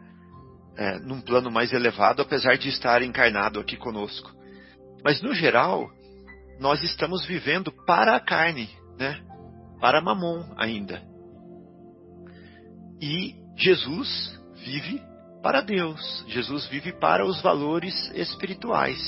[0.76, 4.32] é, num plano mais elevado, apesar de estar encarnado aqui conosco.
[5.04, 5.90] Mas no geral,
[6.60, 9.20] nós estamos vivendo para a carne, né?
[9.80, 11.02] Para Mamon ainda.
[13.00, 15.02] E Jesus vive
[15.42, 16.24] para Deus.
[16.28, 18.98] Jesus vive para os valores espirituais.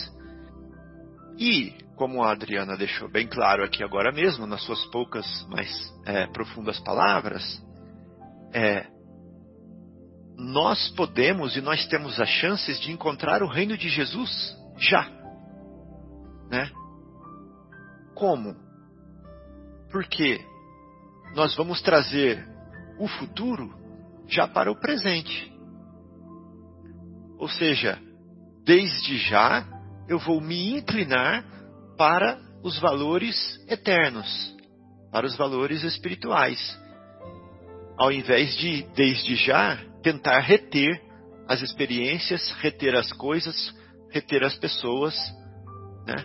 [1.39, 5.69] E, como a Adriana deixou bem claro aqui agora mesmo, nas suas poucas, mas
[6.07, 7.61] é, profundas palavras,
[8.55, 8.87] é,
[10.37, 15.11] nós podemos e nós temos as chances de encontrar o reino de Jesus já.
[16.49, 16.71] Né?
[18.15, 18.55] Como?
[19.91, 20.41] Porque
[21.35, 22.47] nós vamos trazer
[23.01, 23.75] o futuro
[24.29, 25.53] já para o presente.
[27.39, 27.99] Ou seja,
[28.65, 29.67] desde já
[30.09, 31.58] eu vou me inclinar
[31.99, 33.37] para os valores
[33.69, 34.57] eternos,
[35.13, 36.59] para os valores espirituais,
[37.99, 41.03] ao invés de, desde já, tentar reter
[41.49, 43.75] as experiências, reter as coisas,
[44.11, 45.15] reter as pessoas,
[46.07, 46.25] né?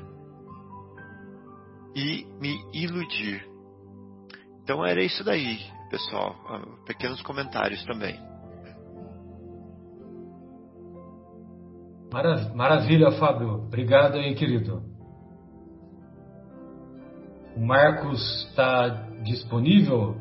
[1.96, 3.44] E me iludir.
[4.62, 5.60] Então era isso daí,
[5.90, 6.36] pessoal.
[6.48, 8.20] Ah, pequenos comentários também.
[12.54, 13.56] Maravilha, Fábio.
[13.66, 14.93] Obrigado aí, querido.
[17.64, 18.90] O Marcos está
[19.24, 20.18] disponível?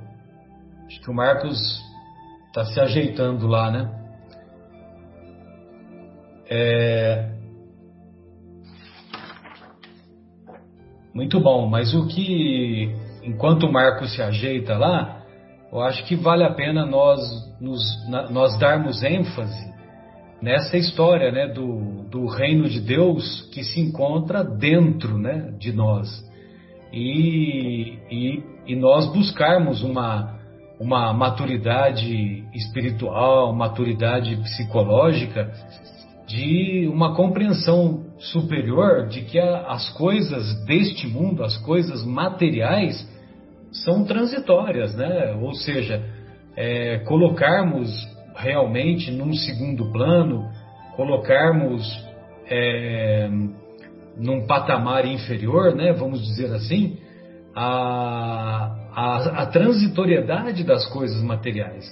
[0.86, 1.82] Acho que o Marcos
[2.46, 3.90] está se ajeitando lá, né?
[6.48, 7.32] É...
[11.12, 15.24] Muito bom, mas o que, enquanto o Marcos se ajeita lá,
[15.72, 17.20] eu acho que vale a pena nós,
[17.60, 17.82] nos,
[18.30, 19.74] nós darmos ênfase
[20.40, 26.30] nessa história né, do, do reino de Deus que se encontra dentro né, de nós.
[26.92, 30.38] E, e, e nós buscarmos uma,
[30.78, 35.50] uma maturidade espiritual, maturidade psicológica,
[36.26, 43.08] de uma compreensão superior de que as coisas deste mundo, as coisas materiais,
[43.84, 45.34] são transitórias, né?
[45.40, 46.04] Ou seja,
[46.56, 47.90] é, colocarmos
[48.36, 50.48] realmente num segundo plano,
[50.96, 51.82] colocarmos
[52.48, 53.28] é,
[54.16, 55.92] num patamar inferior, né?
[55.92, 56.98] Vamos dizer assim,
[57.54, 61.86] a, a, a transitoriedade das coisas materiais.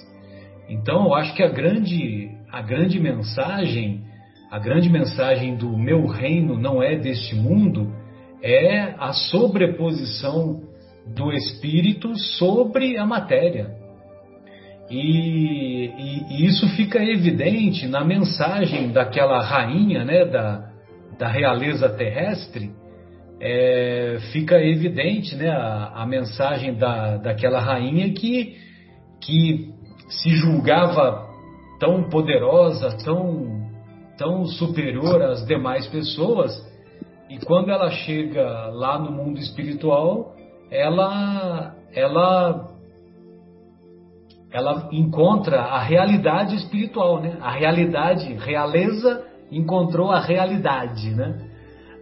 [0.69, 4.01] Então, eu acho que a grande, a grande mensagem,
[4.49, 7.93] a grande mensagem do meu reino não é deste mundo,
[8.41, 10.61] é a sobreposição
[11.15, 13.75] do espírito sobre a matéria.
[14.89, 20.70] E, e, e, isso fica evidente na mensagem daquela rainha, né, da,
[21.21, 22.71] da realeza terrestre,
[23.39, 28.57] é, fica evidente né, a, a, mensagem da, daquela rainha que,
[29.21, 29.71] que
[30.09, 31.29] se julgava
[31.79, 33.69] tão poderosa, tão,
[34.17, 36.51] tão superior às demais pessoas,
[37.29, 40.35] e quando ela chega lá no mundo espiritual,
[40.71, 42.67] ela, ela,
[44.51, 47.37] ela encontra a realidade espiritual, né?
[47.41, 51.37] A realidade, realeza encontrou a realidade, né?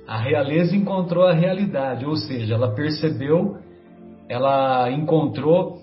[0.08, 3.58] A realeza encontrou a realidade, ou seja, ela percebeu,
[4.28, 5.80] ela encontrou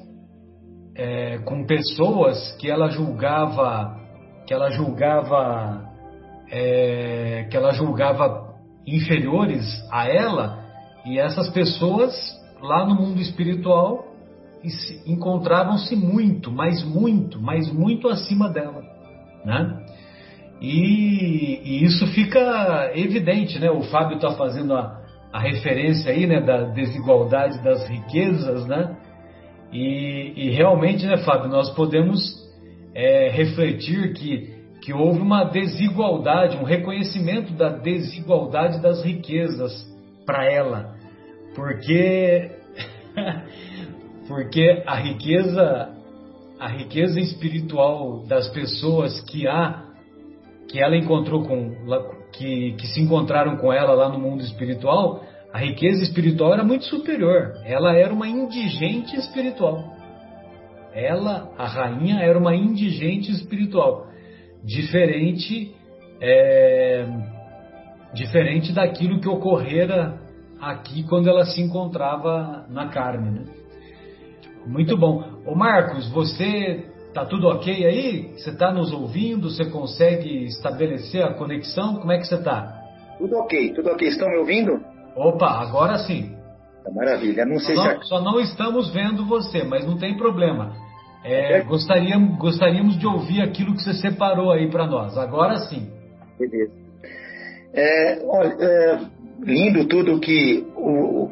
[0.95, 4.01] é, com pessoas que ela julgava,
[4.47, 5.85] que ela julgava,
[6.51, 8.55] é, que ela julgava
[8.87, 10.65] inferiores a ela,
[11.05, 12.13] e essas pessoas
[12.61, 14.07] lá no mundo espiritual
[15.07, 18.83] encontravam-se muito, mas muito, mas muito acima dela,
[19.45, 19.87] né?
[20.61, 23.71] E, e isso fica evidente, né?
[23.71, 25.01] O Fábio está fazendo a,
[25.33, 28.97] a, referência aí, né, da desigualdade das riquezas, né?
[29.73, 32.19] E, e realmente, né, Fábio, nós podemos
[32.95, 39.73] é, refletir que, que houve uma desigualdade, um reconhecimento da desigualdade das riquezas
[40.25, 40.95] para ela,
[41.55, 42.51] porque
[44.27, 45.93] porque a riqueza
[46.59, 49.86] a riqueza espiritual das pessoas que há
[50.69, 51.75] que ela encontrou com
[52.33, 56.85] que, que se encontraram com ela lá no mundo espiritual, a riqueza espiritual era muito
[56.85, 57.55] superior.
[57.65, 59.97] Ela era uma indigente espiritual.
[60.93, 64.07] Ela, a rainha, era uma indigente espiritual,
[64.65, 65.75] diferente
[66.21, 67.07] é,
[68.15, 70.19] diferente daquilo que ocorrera
[70.61, 73.31] aqui quando ela se encontrava na carne.
[73.31, 73.45] Né?
[74.67, 75.23] Muito bom.
[75.45, 76.87] Ô Marcos, você
[77.17, 78.31] Tá tudo ok aí?
[78.37, 79.49] Você está nos ouvindo?
[79.49, 81.95] Você consegue estabelecer a conexão?
[81.95, 82.83] Como é que você está?
[83.17, 84.07] Tudo ok, tudo ok.
[84.07, 84.79] Estão me ouvindo?
[85.17, 86.37] Opa, agora sim.
[86.85, 87.47] Tá maravilha.
[87.47, 90.75] Não sei só se não, só não estamos vendo você, mas não tem problema.
[91.25, 91.63] É, é.
[91.63, 95.17] gostaríamos, gostaríamos de ouvir aquilo que você separou aí para nós.
[95.17, 95.91] Agora sim.
[96.39, 96.71] Beleza.
[97.73, 99.01] É, olha, é,
[99.41, 101.31] lindo tudo que o,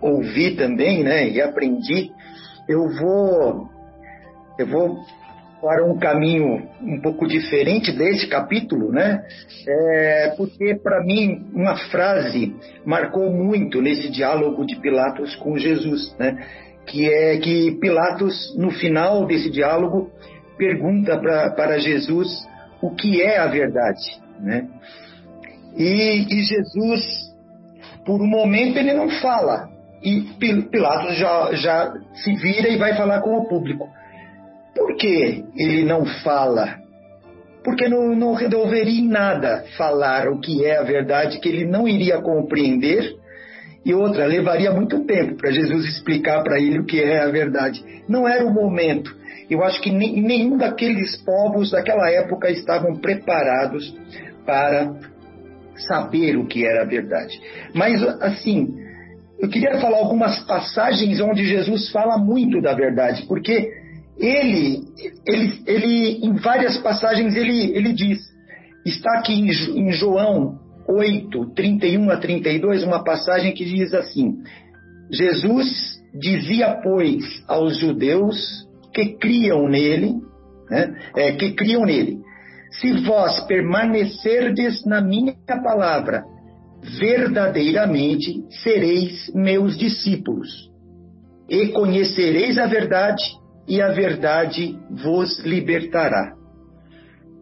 [0.00, 1.28] ouvi também, né?
[1.28, 2.10] E aprendi.
[2.66, 3.68] Eu vou,
[4.58, 4.96] eu vou
[5.60, 9.24] para um caminho um pouco diferente desse capítulo, né?
[9.66, 12.54] É, porque para mim uma frase
[12.84, 16.36] marcou muito nesse diálogo de Pilatos com Jesus, né?
[16.86, 20.10] Que é que Pilatos no final desse diálogo
[20.56, 22.28] pergunta para Jesus
[22.80, 24.68] o que é a verdade, né?
[25.76, 27.34] E, e Jesus,
[28.04, 29.68] por um momento, ele não fala.
[30.02, 30.22] E
[30.70, 33.88] Pilatos já, já se vira e vai falar com o público.
[34.86, 36.76] Por que ele não fala?
[37.64, 41.88] Porque não, não resolveria em nada falar o que é a verdade, que ele não
[41.88, 43.16] iria compreender.
[43.84, 47.84] E outra, levaria muito tempo para Jesus explicar para ele o que é a verdade.
[48.08, 49.12] Não era o momento.
[49.50, 53.92] Eu acho que nenhum daqueles povos daquela época estavam preparados
[54.44, 54.94] para
[55.88, 57.40] saber o que era a verdade.
[57.74, 58.72] Mas, assim,
[59.40, 63.84] eu queria falar algumas passagens onde Jesus fala muito da verdade, porque
[64.18, 64.82] ele,
[65.26, 68.18] ele, ele em várias passagens, ele, ele diz,
[68.84, 70.58] está aqui em, em João
[70.88, 74.38] 8, 31 a 32, uma passagem que diz assim:
[75.10, 80.14] Jesus dizia, pois, aos judeus que criam nele,
[80.70, 82.18] né, é, que criam nele,
[82.70, 86.24] se vós permanecerdes na minha palavra,
[86.98, 90.48] verdadeiramente sereis meus discípulos,
[91.48, 93.22] e conhecereis a verdade,
[93.68, 96.34] e a verdade vos libertará.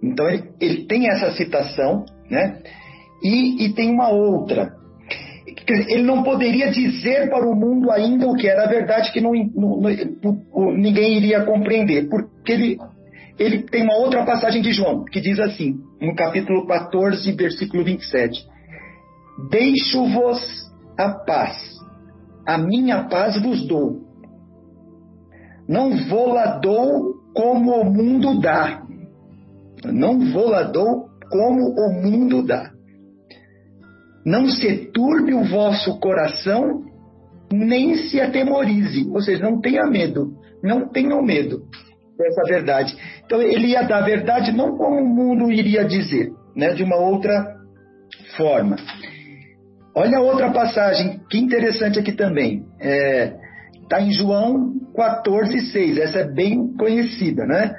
[0.03, 2.61] Então ele, ele tem essa citação, né?
[3.23, 4.73] E, e tem uma outra.
[5.67, 9.33] Ele não poderia dizer para o mundo ainda o que era a verdade, que não,
[9.33, 12.79] não, não, ninguém iria compreender, porque ele,
[13.39, 18.45] ele tem uma outra passagem de João, que diz assim, no capítulo 14, versículo 27.
[19.51, 21.57] Deixo-vos a paz,
[22.47, 24.03] a minha paz vos dou,
[25.69, 28.83] não voladou como o mundo dá.
[29.85, 32.71] Não voladou como o mundo dá.
[34.25, 36.85] Não se turbe o vosso coração,
[37.53, 39.07] nem se atemorize.
[39.11, 40.33] Ou seja, não tenha medo.
[40.63, 41.65] Não tenham medo
[42.17, 42.97] dessa verdade.
[43.25, 46.97] Então, ele ia dar a verdade não como o mundo iria dizer, né, de uma
[46.97, 47.57] outra
[48.37, 48.77] forma.
[49.95, 52.65] Olha outra passagem, que interessante aqui também.
[52.81, 53.44] É,
[53.85, 55.99] Está em João 14, 6.
[55.99, 57.75] Essa é bem conhecida, né?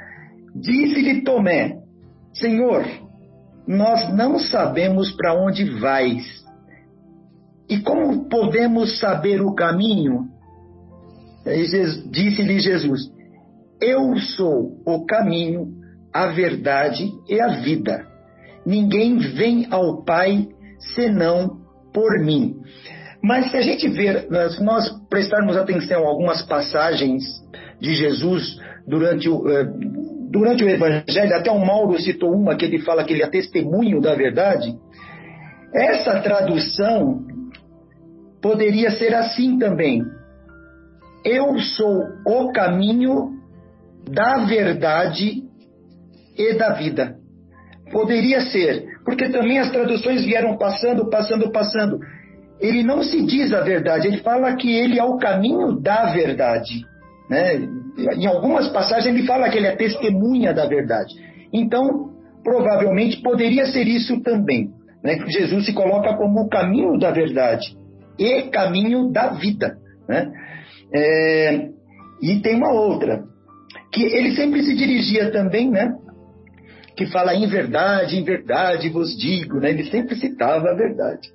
[0.55, 1.79] Disse-lhe Tomé:
[2.33, 2.85] Senhor,
[3.67, 6.23] nós não sabemos para onde vais.
[7.67, 10.29] E como podemos saber o caminho?
[12.11, 13.01] Disse-lhe Jesus:
[13.81, 15.73] Eu sou o caminho,
[16.13, 18.05] a verdade e a vida.
[18.65, 20.47] Ninguém vem ao Pai
[20.93, 21.57] senão
[21.93, 22.55] por mim.
[23.25, 27.23] Mas se a gente ver, se nós prestarmos atenção a algumas passagens
[27.81, 28.55] de Jesus
[28.87, 29.65] durante o, eh,
[30.29, 33.99] durante o Evangelho, até o Mauro citou uma que ele fala que ele é testemunho
[33.99, 34.75] da verdade.
[35.73, 37.25] Essa tradução
[38.39, 40.03] poderia ser assim também.
[41.25, 43.31] Eu sou o caminho
[44.07, 45.41] da verdade
[46.37, 47.15] e da vida.
[47.91, 51.97] Poderia ser, porque também as traduções vieram passando, passando, passando
[52.59, 56.85] ele não se diz a verdade, ele fala que ele é o caminho da verdade.
[57.29, 57.67] Né?
[58.15, 61.13] Em algumas passagens ele fala que ele é testemunha da verdade.
[61.53, 62.11] Então,
[62.43, 64.69] provavelmente poderia ser isso também.
[65.03, 65.17] Né?
[65.17, 67.75] Que Jesus se coloca como o caminho da verdade
[68.17, 69.77] e caminho da vida.
[70.07, 70.31] Né?
[70.93, 71.69] É,
[72.21, 73.23] e tem uma outra,
[73.91, 75.93] que ele sempre se dirigia também, né?
[76.95, 79.71] Que fala em verdade, em verdade vos digo, né?
[79.71, 81.27] Ele sempre citava a verdade.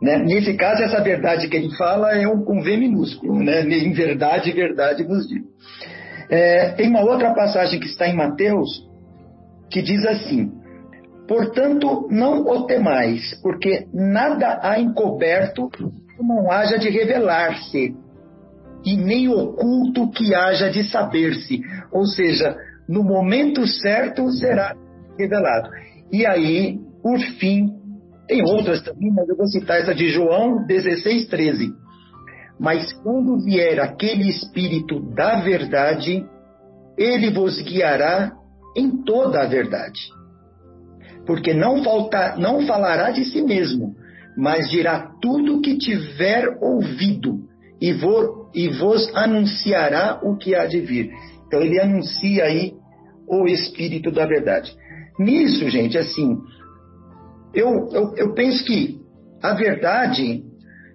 [0.00, 0.18] Né?
[0.18, 3.62] Nesse caso, essa verdade que ele fala é um com V minúsculo, né?
[3.62, 5.46] Em verdade, verdade vos digo.
[6.30, 8.86] É, tem uma outra passagem que está em Mateus
[9.70, 10.52] que diz assim:
[11.26, 15.84] Portanto, não o temais, porque nada há encoberto que
[16.22, 17.94] não haja de revelar-se,
[18.84, 21.60] e nem oculto que haja de saber-se.
[21.92, 22.56] Ou seja,
[22.88, 24.74] no momento certo será
[25.18, 25.68] revelado.
[26.10, 27.77] E aí, por fim,
[28.28, 31.72] tem outras também, mas eu vou citar essa de João 16, 13.
[32.60, 36.26] Mas quando vier aquele Espírito da verdade,
[36.96, 38.32] ele vos guiará
[38.76, 40.00] em toda a verdade.
[41.26, 43.94] Porque não, falta, não falará de si mesmo,
[44.36, 47.40] mas dirá tudo o que tiver ouvido
[47.80, 51.10] e, vo, e vos anunciará o que há de vir.
[51.46, 52.74] Então ele anuncia aí
[53.26, 54.76] o Espírito da verdade.
[55.18, 56.38] Nisso, gente, assim,
[57.54, 58.98] eu, eu, eu penso que
[59.42, 60.42] a verdade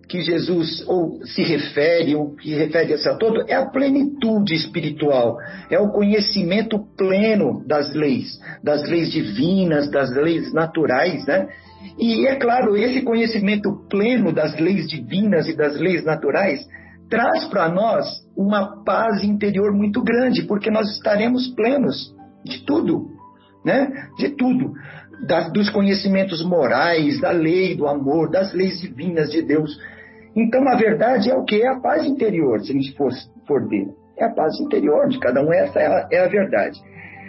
[0.08, 5.38] que Jesus ou se refere, ou que refere a todo, é a plenitude espiritual,
[5.70, 11.48] é o conhecimento pleno das leis, das leis divinas, das leis naturais, né?
[11.98, 16.66] E é claro, esse conhecimento pleno das leis divinas e das leis naturais
[17.10, 18.06] traz para nós
[18.38, 23.08] uma paz interior muito grande, porque nós estaremos plenos de tudo,
[23.66, 23.88] né?
[24.18, 24.74] De tudo
[25.28, 29.78] da, dos conhecimentos morais, da lei, do amor, das leis divinas de Deus.
[30.36, 31.62] Então, a verdade é o que?
[31.62, 33.12] É a paz interior, se a gente for,
[33.48, 33.88] for ver.
[34.18, 36.80] É a paz interior de cada um, essa é a, é a verdade.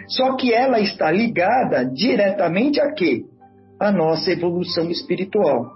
[0.07, 3.25] Só que ela está ligada diretamente a quê?
[3.79, 5.71] A nossa evolução espiritual.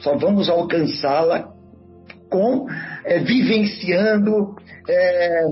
[0.00, 1.52] Só vamos alcançá-la
[2.30, 2.66] com
[3.04, 4.56] é, vivenciando
[4.88, 5.44] é,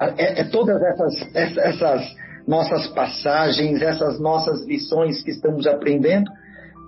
[0.00, 2.14] é, é todas essas, essas
[2.50, 6.28] nossas passagens, essas nossas lições que estamos aprendendo,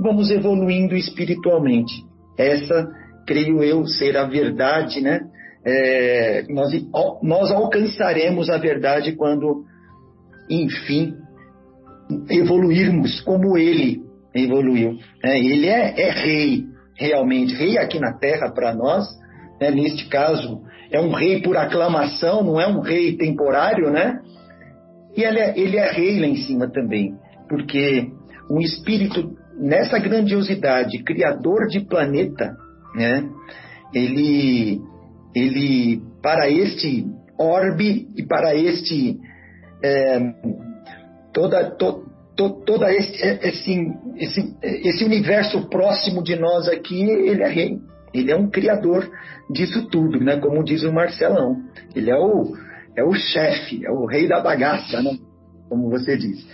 [0.01, 1.93] vamos evoluindo espiritualmente.
[2.37, 2.91] Essa,
[3.25, 5.21] creio eu, ser a verdade, né?
[5.65, 6.73] É, nós,
[7.23, 9.65] nós alcançaremos a verdade quando,
[10.51, 11.15] enfim,
[12.29, 14.03] evoluirmos como ele
[14.35, 14.99] evoluiu.
[15.23, 16.65] É, ele é, é, rei,
[16.99, 19.07] realmente, rei aqui na terra para nós,
[19.61, 19.71] né?
[19.71, 20.61] neste caso,
[20.91, 24.12] é um rei por aclamação, não é um rei temporário, né?
[25.17, 27.15] E ele é, ele é rei lá em cima também,
[27.49, 28.11] porque
[28.51, 32.57] um espírito nessa grandiosidade, criador de planeta,
[32.95, 33.25] né?
[33.95, 34.81] Ele,
[35.35, 37.07] ele para este
[37.39, 39.19] orbe e para este
[39.85, 40.19] é,
[41.33, 42.05] toda to,
[42.37, 47.79] to, toda esse, esse, esse, esse universo próximo de nós aqui, ele é rei.
[48.15, 49.11] Ele é um criador
[49.51, 50.37] disso tudo, né?
[50.37, 51.57] Como diz o Marcelão.
[51.97, 52.53] Ele é o
[52.97, 55.17] é o chefe, é o rei da bagaça, né?
[55.69, 56.47] como você diz.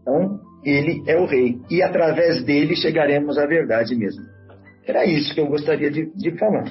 [0.00, 1.60] Então, ele é o rei.
[1.70, 4.22] E através dele chegaremos à verdade mesmo.
[4.86, 6.64] Era isso que eu gostaria de, de falar,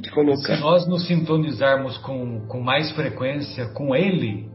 [0.00, 0.56] de colocar.
[0.56, 4.48] Se nós nos sintonizarmos com, com mais frequência com ele,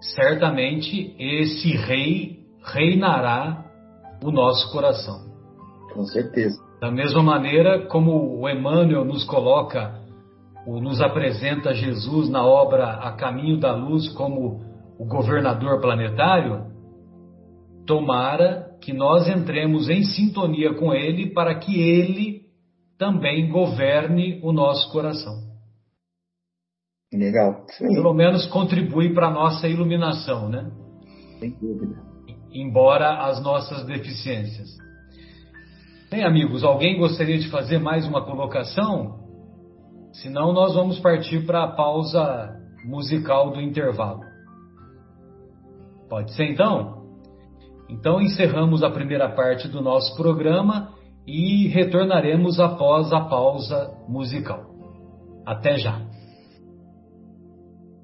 [0.00, 3.64] certamente esse rei reinará
[4.22, 5.20] o nosso coração.
[5.92, 6.56] Com certeza.
[6.80, 10.03] Da mesma maneira como o Emmanuel nos coloca
[10.66, 14.62] nos apresenta Jesus na obra A Caminho da Luz como
[14.98, 16.72] o governador planetário,
[17.86, 22.44] tomara que nós entremos em sintonia com ele para que ele
[22.98, 25.34] também governe o nosso coração.
[27.12, 27.64] Legal.
[27.70, 27.94] Sim.
[27.94, 30.70] Pelo menos contribui para a nossa iluminação, né?
[31.38, 31.94] Sem dúvida.
[32.52, 34.68] Embora as nossas deficiências.
[36.10, 39.23] Bem, amigos, alguém gostaria de fazer mais uma colocação?
[40.14, 44.20] Senão, nós vamos partir para a pausa musical do intervalo.
[46.08, 47.04] Pode ser então?
[47.88, 50.92] Então, encerramos a primeira parte do nosso programa
[51.26, 54.64] e retornaremos após a pausa musical.
[55.44, 56.00] Até já!